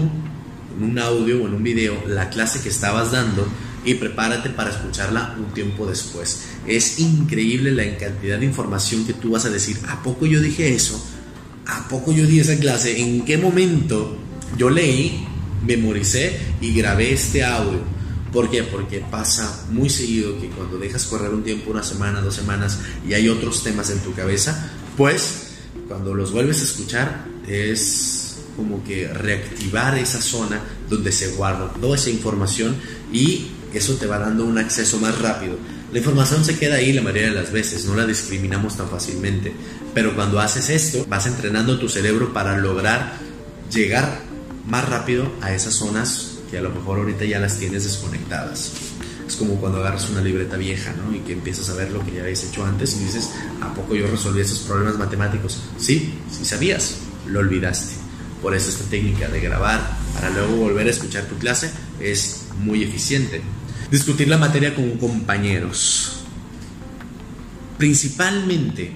en 0.76 0.84
un 0.84 0.98
audio 0.98 1.42
o 1.42 1.46
en 1.46 1.54
un 1.54 1.62
video 1.62 2.02
la 2.06 2.30
clase 2.30 2.60
que 2.60 2.68
estabas 2.68 3.12
dando 3.12 3.46
y 3.84 3.94
prepárate 3.94 4.50
para 4.50 4.70
escucharla 4.70 5.34
un 5.38 5.52
tiempo 5.52 5.86
después. 5.86 6.44
Es 6.66 6.98
increíble 6.98 7.72
la 7.72 7.84
cantidad 7.98 8.38
de 8.38 8.46
información 8.46 9.04
que 9.06 9.12
tú 9.12 9.32
vas 9.32 9.44
a 9.44 9.50
decir. 9.50 9.78
¿A 9.88 10.02
poco 10.02 10.26
yo 10.26 10.40
dije 10.40 10.74
eso? 10.74 11.04
¿A 11.66 11.88
poco 11.88 12.12
yo 12.12 12.26
di 12.26 12.40
esa 12.40 12.56
clase? 12.58 13.00
¿En 13.00 13.24
qué 13.24 13.38
momento 13.38 14.16
yo 14.56 14.70
leí, 14.70 15.26
memoricé 15.66 16.38
y 16.60 16.74
grabé 16.74 17.12
este 17.12 17.44
audio? 17.44 17.80
¿Por 18.32 18.50
qué? 18.50 18.62
Porque 18.62 19.00
pasa 19.00 19.66
muy 19.70 19.90
seguido 19.90 20.40
que 20.40 20.48
cuando 20.48 20.78
dejas 20.78 21.04
correr 21.04 21.30
un 21.30 21.44
tiempo, 21.44 21.70
una 21.70 21.82
semana, 21.82 22.22
dos 22.22 22.34
semanas, 22.34 22.78
y 23.06 23.12
hay 23.12 23.28
otros 23.28 23.62
temas 23.62 23.90
en 23.90 23.98
tu 23.98 24.14
cabeza, 24.14 24.70
pues 24.96 25.48
cuando 25.86 26.14
los 26.14 26.32
vuelves 26.32 26.60
a 26.60 26.64
escuchar 26.64 27.26
es 27.46 28.36
como 28.56 28.82
que 28.84 29.08
reactivar 29.08 29.98
esa 29.98 30.20
zona 30.20 30.60
donde 30.88 31.12
se 31.12 31.28
guarda 31.32 31.72
toda 31.74 31.96
esa 31.96 32.10
información 32.10 32.76
y 33.12 33.48
eso 33.74 33.94
te 33.94 34.06
va 34.06 34.18
dando 34.18 34.44
un 34.44 34.58
acceso 34.58 34.98
más 34.98 35.18
rápido. 35.20 35.56
La 35.92 35.98
información 35.98 36.44
se 36.44 36.58
queda 36.58 36.76
ahí 36.76 36.92
la 36.92 37.02
mayoría 37.02 37.28
de 37.28 37.34
las 37.34 37.52
veces, 37.52 37.84
no 37.84 37.94
la 37.94 38.06
discriminamos 38.06 38.78
tan 38.78 38.88
fácilmente, 38.88 39.52
pero 39.92 40.14
cuando 40.14 40.40
haces 40.40 40.70
esto, 40.70 41.04
vas 41.06 41.26
entrenando 41.26 41.78
tu 41.78 41.88
cerebro 41.88 42.32
para 42.32 42.56
lograr 42.56 43.18
llegar 43.70 44.20
más 44.66 44.88
rápido 44.88 45.30
a 45.42 45.54
esas 45.54 45.74
zonas 45.74 46.31
que 46.52 46.58
a 46.58 46.60
lo 46.60 46.68
mejor 46.68 46.98
ahorita 46.98 47.24
ya 47.24 47.40
las 47.40 47.58
tienes 47.58 47.84
desconectadas. 47.84 48.72
Es 49.26 49.36
como 49.36 49.54
cuando 49.54 49.78
agarras 49.78 50.10
una 50.10 50.20
libreta 50.20 50.58
vieja, 50.58 50.92
¿no? 50.92 51.16
Y 51.16 51.20
que 51.20 51.32
empiezas 51.32 51.70
a 51.70 51.74
ver 51.74 51.90
lo 51.90 52.04
que 52.04 52.12
ya 52.12 52.22
habías 52.22 52.44
hecho 52.44 52.62
antes 52.66 52.94
y 52.94 53.04
dices, 53.04 53.30
¿a 53.62 53.72
poco 53.72 53.94
yo 53.94 54.06
resolví 54.06 54.42
esos 54.42 54.58
problemas 54.60 54.98
matemáticos? 54.98 55.62
Sí, 55.78 56.12
sí 56.30 56.44
sabías, 56.44 56.98
lo 57.26 57.40
olvidaste. 57.40 57.94
Por 58.42 58.54
eso 58.54 58.68
esta 58.68 58.84
técnica 58.84 59.28
de 59.28 59.40
grabar 59.40 59.80
para 60.12 60.28
luego 60.28 60.56
volver 60.56 60.86
a 60.88 60.90
escuchar 60.90 61.24
tu 61.24 61.36
clase 61.38 61.70
es 61.98 62.42
muy 62.58 62.82
eficiente 62.82 63.40
discutir 63.90 64.28
la 64.28 64.36
materia 64.36 64.74
con 64.74 64.90
compañeros. 64.98 66.18
Principalmente, 67.78 68.92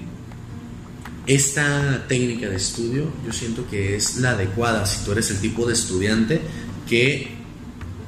esta 1.25 2.05
técnica 2.07 2.49
de 2.49 2.57
estudio 2.57 3.11
yo 3.25 3.33
siento 3.33 3.67
que 3.67 3.95
es 3.95 4.17
la 4.17 4.31
adecuada 4.31 4.85
si 4.85 5.03
tú 5.03 5.13
eres 5.13 5.31
el 5.31 5.39
tipo 5.39 5.65
de 5.65 5.73
estudiante 5.73 6.41
que 6.87 7.36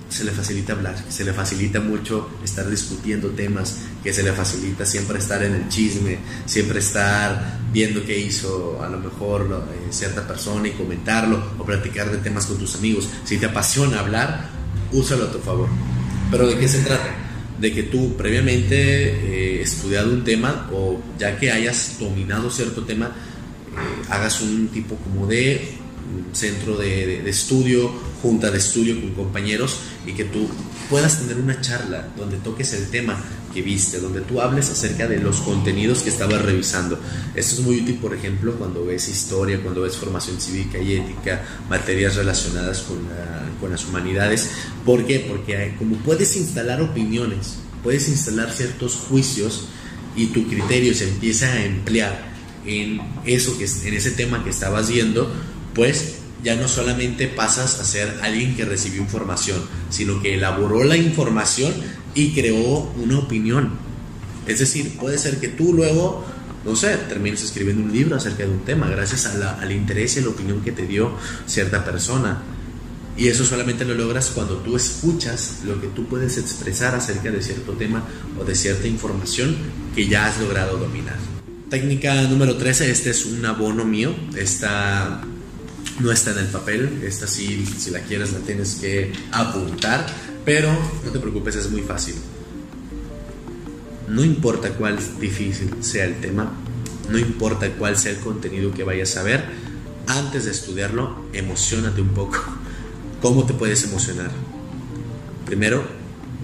se 0.10 0.24
le 0.24 0.32
facilita 0.32 0.74
hablar, 0.74 0.96
se 1.10 1.24
le 1.24 1.34
facilita 1.34 1.80
mucho 1.80 2.30
estar 2.44 2.68
discutiendo 2.70 3.30
temas, 3.30 3.78
que 4.04 4.12
se 4.12 4.24
le 4.24 4.34
facilita 4.34 4.86
siempre 4.86 5.20
estar 5.20 5.44
en 5.44 5.54
el 5.54 5.70
chisme, 5.70 6.18
siempre 6.46 6.80
estar 6.80 7.60
viendo 7.72 8.04
qué 8.04 8.18
hizo 8.18 8.82
a 8.82 8.90
lo 8.90 8.98
mejor 9.00 9.66
eh, 9.72 9.88
cierta 9.92 10.28
persona 10.28 10.68
y 10.68 10.72
comentarlo 10.72 11.42
o 11.58 11.64
platicar 11.64 12.10
de 12.12 12.18
temas 12.18 12.48
con 12.48 12.58
tus 12.58 12.76
amigos. 12.76 13.08
Si 13.24 13.38
te 13.38 13.46
apasiona 13.46 14.00
hablar, 14.00 14.50
úsalo 14.92 15.26
a 15.26 15.32
tu 15.32 15.40
favor. 15.40 15.70
Pero 16.32 16.48
¿de 16.48 16.58
qué 16.58 16.68
se 16.68 16.80
trata? 16.80 17.16
De 17.60 17.74
que 17.74 17.84
tú 17.84 18.16
previamente 18.16 18.76
eh, 18.76 19.62
estudiado 19.62 20.12
un 20.12 20.24
tema 20.24 20.70
o 20.74 21.00
ya 21.20 21.38
que 21.38 21.52
hayas 21.52 21.98
dominado 22.00 22.50
cierto 22.50 22.84
tema, 22.84 23.08
eh, 23.08 24.06
hagas 24.10 24.42
un 24.42 24.70
tipo 24.70 24.96
como 24.96 25.28
de 25.28 25.78
centro 26.34 26.78
de, 26.78 27.22
de, 27.22 27.30
estudio, 27.30 27.92
junta 28.22 28.52
de 28.52 28.58
estudio 28.58 29.00
con 29.00 29.14
compañeros 29.14 29.80
y 30.06 30.14
que 30.14 30.26
tú 30.26 30.48
puedas 30.90 31.20
tener 31.20 31.38
una 31.38 31.60
charla 31.62 32.08
donde 32.18 32.38
toques 32.38 32.74
el 32.74 32.90
tema 32.90 33.22
que 33.54 33.62
viste, 33.62 34.00
donde 34.00 34.22
tú 34.22 34.42
hables 34.42 34.70
acerca 34.70 35.08
de 35.08 35.20
los 35.20 35.42
contenidos 35.42 36.02
que 36.02 36.10
estabas 36.10 36.42
revisando. 36.42 37.00
Esto 37.36 37.56
es 37.56 37.62
muy 37.62 37.82
útil, 37.82 37.96
por 37.96 38.14
ejemplo, 38.14 38.54
cuando 38.56 38.86
ves 38.86 39.08
historia, 39.08 39.62
cuando 39.62 39.82
ves 39.82 39.96
formación 39.96 40.40
cívica 40.40 40.78
y 40.78 40.96
ética, 40.96 41.44
materias 41.70 42.16
relacionadas 42.16 42.82
con, 42.82 43.00
con 43.60 43.72
las 43.72 43.86
humanidades. 43.86 44.50
¿Por 44.86 45.06
qué? 45.06 45.26
Porque 45.28 45.76
como 45.78 45.96
puedes 45.98 46.36
instalar 46.36 46.82
opiniones, 46.82 47.58
puedes 47.84 48.08
instalar 48.10 48.52
ciertos 48.52 48.96
juicios 48.96 49.66
y 50.16 50.28
tu 50.28 50.48
criterio 50.48 50.94
se 50.94 51.06
empieza 51.06 51.48
a 51.48 51.66
emplear 51.66 52.30
en 52.66 53.02
eso 53.26 53.58
que 53.58 53.66
en 53.66 53.94
ese 53.94 54.12
tema 54.12 54.44
que 54.44 54.50
estabas 54.50 54.90
viendo, 54.90 55.32
pues 55.74 56.19
ya 56.44 56.56
no 56.56 56.68
solamente 56.68 57.28
pasas 57.28 57.80
a 57.80 57.86
ser 57.86 58.20
alguien 58.22 58.56
que 58.56 58.66
recibió 58.66 59.02
información, 59.02 59.60
sino 59.90 60.22
que 60.22 60.36
elaboró 60.36 60.84
la 60.84 60.98
información 60.98 61.74
y 62.16 62.32
creó 62.32 62.92
una 62.96 63.20
opinión. 63.20 63.72
Es 64.48 64.60
decir, 64.60 64.98
puede 64.98 65.18
ser 65.18 65.40
que 65.40 65.50
tú 65.50 65.74
luego, 65.74 66.26
no 66.66 66.76
sé, 66.76 66.96
termines 67.08 67.44
escribiendo 67.44 67.84
un 67.84 67.92
libro 67.92 68.16
acerca 68.16 68.44
de 68.44 68.50
un 68.50 68.66
tema 68.66 68.90
gracias 68.90 69.26
al 69.26 69.72
interés 69.72 70.18
y 70.18 70.22
la 70.22 70.30
opinión 70.30 70.62
que 70.62 70.72
te 70.72 70.88
dio 70.88 71.12
cierta 71.46 71.84
persona. 71.84 72.42
Y 73.18 73.28
eso 73.28 73.44
solamente 73.44 73.84
lo 73.84 73.96
logras 73.96 74.30
cuando 74.30 74.58
tú 74.58 74.78
escuchas 74.78 75.58
lo 75.66 75.80
que 75.82 75.88
tú 75.88 76.08
puedes 76.08 76.38
expresar 76.38 76.96
acerca 76.96 77.30
de 77.30 77.44
cierto 77.44 77.74
tema 77.74 78.04
o 78.40 78.46
de 78.46 78.56
cierta 78.56 78.88
información 78.88 79.58
que 79.94 80.08
ya 80.08 80.26
has 80.26 80.40
logrado 80.40 80.78
dominar. 80.78 81.18
Técnica 81.70 82.22
número 82.24 82.56
13, 82.56 82.90
este 82.90 83.10
es 83.10 83.26
un 83.26 83.46
abono 83.46 83.84
mío. 83.84 84.16
Esta 84.36 85.22
no 86.00 86.12
está 86.12 86.32
en 86.32 86.40
el 86.40 86.48
papel, 86.48 87.02
esta 87.04 87.28
sí, 87.28 87.66
si 87.78 87.92
la 87.92 88.00
quieres 88.02 88.34
la 88.34 88.40
tienes 88.40 88.76
que 88.76 89.12
apuntar, 89.32 90.06
pero 90.46 90.72
no 91.06 91.12
te 91.12 91.20
preocupes, 91.20 91.56
es 91.56 91.70
muy 91.70 91.82
fácil. 91.82 92.16
No 94.08 94.24
importa 94.24 94.72
cuál 94.72 94.98
difícil 95.20 95.84
sea 95.84 96.06
el 96.06 96.20
tema, 96.20 96.52
no 97.10 97.20
importa 97.20 97.70
cuál 97.74 97.98
sea 97.98 98.12
el 98.12 98.20
contenido 98.20 98.74
que 98.74 98.84
vayas 98.84 99.18
a 99.18 99.24
ver, 99.24 99.44
antes 100.08 100.46
de 100.46 100.52
estudiarlo, 100.52 101.26
emocionate 101.34 102.02
un 102.02 102.10
poco. 102.10 102.38
¿Cómo 103.22 103.46
te 103.46 103.54
puedes 103.54 103.84
emocionar? 103.84 104.32
Primero, 105.46 105.84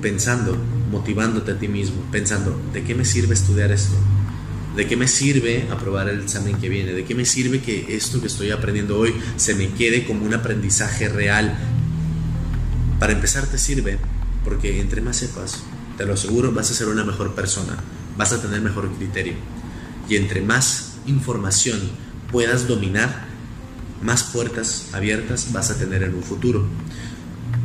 pensando, 0.01 0.57
motivándote 0.91 1.53
a 1.53 1.59
ti 1.59 1.67
mismo, 1.67 2.03
pensando, 2.11 2.59
¿de 2.73 2.83
qué 2.83 2.93
me 2.93 3.05
sirve 3.05 3.33
estudiar 3.33 3.71
esto? 3.71 3.95
¿De 4.75 4.88
qué 4.88 4.97
me 4.97 5.07
sirve 5.07 5.67
aprobar 5.71 6.09
el 6.09 6.21
examen 6.21 6.57
que 6.57 6.67
viene? 6.67 6.91
¿De 6.91 7.05
qué 7.05 7.15
me 7.15 7.25
sirve 7.25 7.61
que 7.61 7.95
esto 7.95 8.19
que 8.19 8.27
estoy 8.27 8.51
aprendiendo 8.51 8.99
hoy 8.99 9.13
se 9.38 9.55
me 9.55 9.69
quede 9.69 10.05
como 10.05 10.25
un 10.25 10.33
aprendizaje 10.33 11.07
real? 11.07 11.57
Para 12.99 13.13
empezar 13.13 13.47
te 13.47 13.57
sirve 13.57 13.97
porque 14.45 14.79
entre 14.79 15.01
más 15.01 15.17
sepas, 15.17 15.63
te 15.97 16.05
lo 16.05 16.13
aseguro, 16.13 16.51
vas 16.51 16.69
a 16.71 16.73
ser 16.75 16.88
una 16.88 17.03
mejor 17.03 17.33
persona, 17.33 17.77
vas 18.17 18.31
a 18.31 18.41
tener 18.41 18.61
mejor 18.61 18.93
criterio. 18.95 19.33
Y 20.07 20.17
entre 20.17 20.41
más 20.41 20.97
información 21.07 21.79
puedas 22.31 22.67
dominar, 22.67 23.25
más 24.01 24.23
puertas 24.23 24.89
abiertas 24.93 25.51
vas 25.51 25.71
a 25.71 25.77
tener 25.77 26.03
en 26.03 26.13
un 26.13 26.23
futuro. 26.23 26.65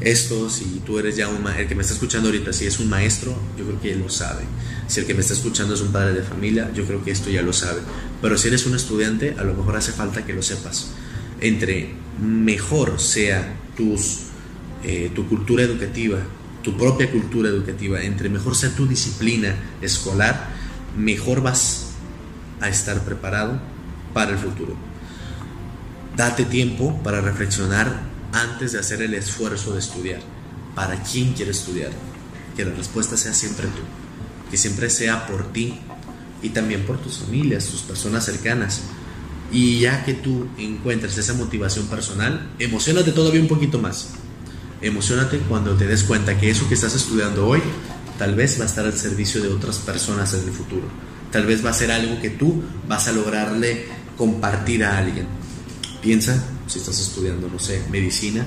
Esto, 0.00 0.48
si 0.48 0.80
tú 0.86 0.98
eres 0.98 1.16
ya 1.16 1.28
un 1.28 1.46
el 1.46 1.68
que 1.68 1.74
me 1.74 1.82
está 1.82 1.92
escuchando 1.92 2.28
ahorita, 2.28 2.52
si 2.54 2.64
es 2.66 2.80
un 2.80 2.88
maestro, 2.88 3.36
yo 3.58 3.66
creo 3.66 3.80
que 3.80 3.92
él 3.92 3.98
lo 3.98 4.08
sabe. 4.08 4.44
Si 4.90 4.98
el 4.98 5.06
que 5.06 5.14
me 5.14 5.20
está 5.20 5.34
escuchando 5.34 5.74
es 5.74 5.82
un 5.82 5.92
padre 5.92 6.14
de 6.14 6.22
familia, 6.24 6.68
yo 6.74 6.84
creo 6.84 7.04
que 7.04 7.12
esto 7.12 7.30
ya 7.30 7.42
lo 7.42 7.52
sabe. 7.52 7.80
Pero 8.20 8.36
si 8.36 8.48
eres 8.48 8.66
un 8.66 8.74
estudiante, 8.74 9.36
a 9.38 9.44
lo 9.44 9.54
mejor 9.54 9.76
hace 9.76 9.92
falta 9.92 10.26
que 10.26 10.32
lo 10.32 10.42
sepas. 10.42 10.90
Entre 11.40 11.94
mejor 12.20 13.00
sea 13.00 13.54
eh, 14.82 15.12
tu 15.14 15.28
cultura 15.28 15.62
educativa, 15.62 16.18
tu 16.64 16.76
propia 16.76 17.08
cultura 17.08 17.50
educativa, 17.50 18.02
entre 18.02 18.28
mejor 18.28 18.56
sea 18.56 18.74
tu 18.74 18.88
disciplina 18.88 19.54
escolar, 19.80 20.48
mejor 20.98 21.40
vas 21.40 21.92
a 22.60 22.68
estar 22.68 23.04
preparado 23.04 23.60
para 24.12 24.32
el 24.32 24.38
futuro. 24.38 24.74
Date 26.16 26.46
tiempo 26.46 27.00
para 27.04 27.20
reflexionar 27.20 28.00
antes 28.32 28.72
de 28.72 28.80
hacer 28.80 29.02
el 29.02 29.14
esfuerzo 29.14 29.72
de 29.72 29.78
estudiar. 29.78 30.20
¿Para 30.74 31.00
quién 31.04 31.32
quieres 31.32 31.58
estudiar? 31.58 31.92
Que 32.56 32.64
la 32.64 32.74
respuesta 32.74 33.16
sea 33.16 33.32
siempre 33.32 33.68
tú. 33.68 33.99
Que 34.50 34.56
siempre 34.56 34.90
sea 34.90 35.26
por 35.26 35.52
ti, 35.52 35.78
y 36.42 36.50
también 36.50 36.84
por 36.84 36.98
tus 36.98 37.18
familias, 37.18 37.66
tus 37.66 37.82
personas 37.82 38.24
cercanas. 38.24 38.82
Y 39.52 39.80
ya 39.80 40.04
que 40.04 40.14
tú 40.14 40.46
encuentres 40.58 41.18
esa 41.18 41.34
motivación 41.34 41.86
personal, 41.86 42.50
emocionate 42.58 43.12
todavía 43.12 43.40
un 43.40 43.48
poquito 43.48 43.78
más. 43.78 44.10
Emocionate 44.80 45.38
cuando 45.40 45.74
te 45.74 45.86
des 45.86 46.04
cuenta 46.04 46.38
que 46.38 46.50
eso 46.50 46.68
que 46.68 46.74
estás 46.74 46.94
estudiando 46.94 47.46
hoy 47.46 47.60
tal 48.18 48.34
vez 48.34 48.58
va 48.58 48.64
a 48.64 48.66
estar 48.66 48.84
al 48.84 48.96
servicio 48.96 49.42
de 49.42 49.48
otras 49.48 49.78
personas 49.78 50.32
en 50.34 50.44
el 50.44 50.52
futuro. 50.52 50.88
Tal 51.32 51.46
vez 51.46 51.64
va 51.64 51.70
a 51.70 51.74
ser 51.74 51.90
algo 51.90 52.20
que 52.20 52.30
tú 52.30 52.62
vas 52.88 53.08
a 53.08 53.12
lograrle 53.12 53.86
compartir 54.16 54.84
a 54.84 54.98
alguien. 54.98 55.26
Piensa, 56.00 56.42
si 56.66 56.78
estás 56.78 57.00
estudiando, 57.00 57.48
no 57.48 57.58
sé, 57.58 57.82
medicina, 57.90 58.46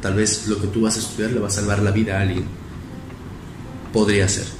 tal 0.00 0.14
vez 0.14 0.46
lo 0.48 0.60
que 0.60 0.68
tú 0.68 0.82
vas 0.82 0.96
a 0.96 1.00
estudiar 1.00 1.32
le 1.32 1.40
va 1.40 1.48
a 1.48 1.50
salvar 1.50 1.80
la 1.80 1.90
vida 1.90 2.18
a 2.18 2.22
alguien. 2.22 2.44
Podría 3.92 4.28
ser. 4.28 4.55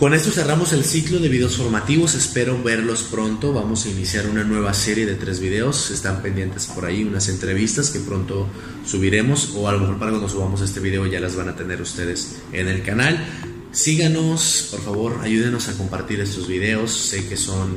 Con 0.00 0.14
esto 0.14 0.30
cerramos 0.30 0.72
el 0.72 0.82
ciclo 0.82 1.18
de 1.18 1.28
videos 1.28 1.58
formativos, 1.58 2.14
espero 2.14 2.62
verlos 2.62 3.02
pronto, 3.02 3.52
vamos 3.52 3.84
a 3.84 3.90
iniciar 3.90 4.26
una 4.26 4.44
nueva 4.44 4.72
serie 4.72 5.04
de 5.04 5.14
tres 5.14 5.40
videos, 5.40 5.90
están 5.90 6.22
pendientes 6.22 6.64
por 6.74 6.86
ahí 6.86 7.04
unas 7.04 7.28
entrevistas 7.28 7.90
que 7.90 8.00
pronto 8.00 8.48
subiremos 8.86 9.52
o 9.56 9.68
a 9.68 9.72
lo 9.72 9.80
mejor 9.80 9.98
para 9.98 10.12
cuando 10.12 10.30
subamos 10.30 10.62
este 10.62 10.80
video 10.80 11.04
ya 11.04 11.20
las 11.20 11.36
van 11.36 11.50
a 11.50 11.54
tener 11.54 11.82
ustedes 11.82 12.38
en 12.50 12.68
el 12.68 12.82
canal. 12.82 13.22
Síganos, 13.72 14.68
por 14.70 14.80
favor, 14.80 15.18
ayúdenos 15.20 15.68
a 15.68 15.76
compartir 15.76 16.18
estos 16.20 16.48
videos, 16.48 16.92
sé 16.92 17.28
que 17.28 17.36
son 17.36 17.76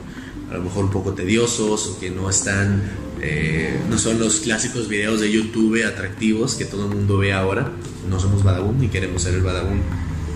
a 0.50 0.54
lo 0.54 0.64
mejor 0.64 0.86
un 0.86 0.92
poco 0.92 1.12
tediosos 1.12 1.88
o 1.88 2.00
que 2.00 2.10
no 2.10 2.30
están, 2.30 2.84
eh, 3.22 3.82
no 3.90 3.98
son 3.98 4.18
los 4.18 4.40
clásicos 4.40 4.88
videos 4.88 5.20
de 5.20 5.30
YouTube 5.30 5.86
atractivos 5.86 6.56
que 6.56 6.64
todo 6.64 6.86
el 6.86 6.96
mundo 6.96 7.18
ve 7.18 7.34
ahora, 7.34 7.70
no 8.10 8.18
somos 8.18 8.46
Badabun 8.46 8.80
ni 8.80 8.88
queremos 8.88 9.24
ser 9.24 9.34
el 9.34 9.42
Badabun 9.42 9.82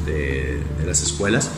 de, 0.06 0.60
de 0.80 0.86
las 0.86 1.02
escuelas 1.02 1.50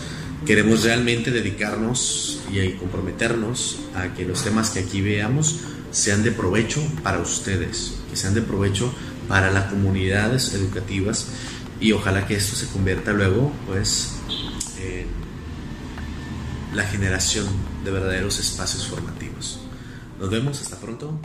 queremos 0.45 0.83
realmente 0.83 1.31
dedicarnos 1.31 2.41
y 2.51 2.71
comprometernos 2.73 3.79
a 3.95 4.13
que 4.13 4.25
los 4.25 4.43
temas 4.43 4.71
que 4.71 4.79
aquí 4.79 5.01
veamos 5.01 5.59
sean 5.91 6.23
de 6.23 6.31
provecho 6.31 6.81
para 7.03 7.19
ustedes, 7.19 7.95
que 8.09 8.15
sean 8.15 8.33
de 8.33 8.41
provecho 8.41 8.93
para 9.27 9.51
las 9.51 9.65
comunidades 9.65 10.53
educativas 10.53 11.27
y 11.79 11.91
ojalá 11.91 12.27
que 12.27 12.35
esto 12.35 12.55
se 12.55 12.67
convierta 12.67 13.13
luego 13.13 13.51
pues 13.67 14.15
en 14.81 15.07
la 16.75 16.83
generación 16.83 17.47
de 17.83 17.91
verdaderos 17.91 18.39
espacios 18.39 18.87
formativos. 18.87 19.59
Nos 20.19 20.29
vemos, 20.29 20.61
hasta 20.61 20.77
pronto. 20.77 21.19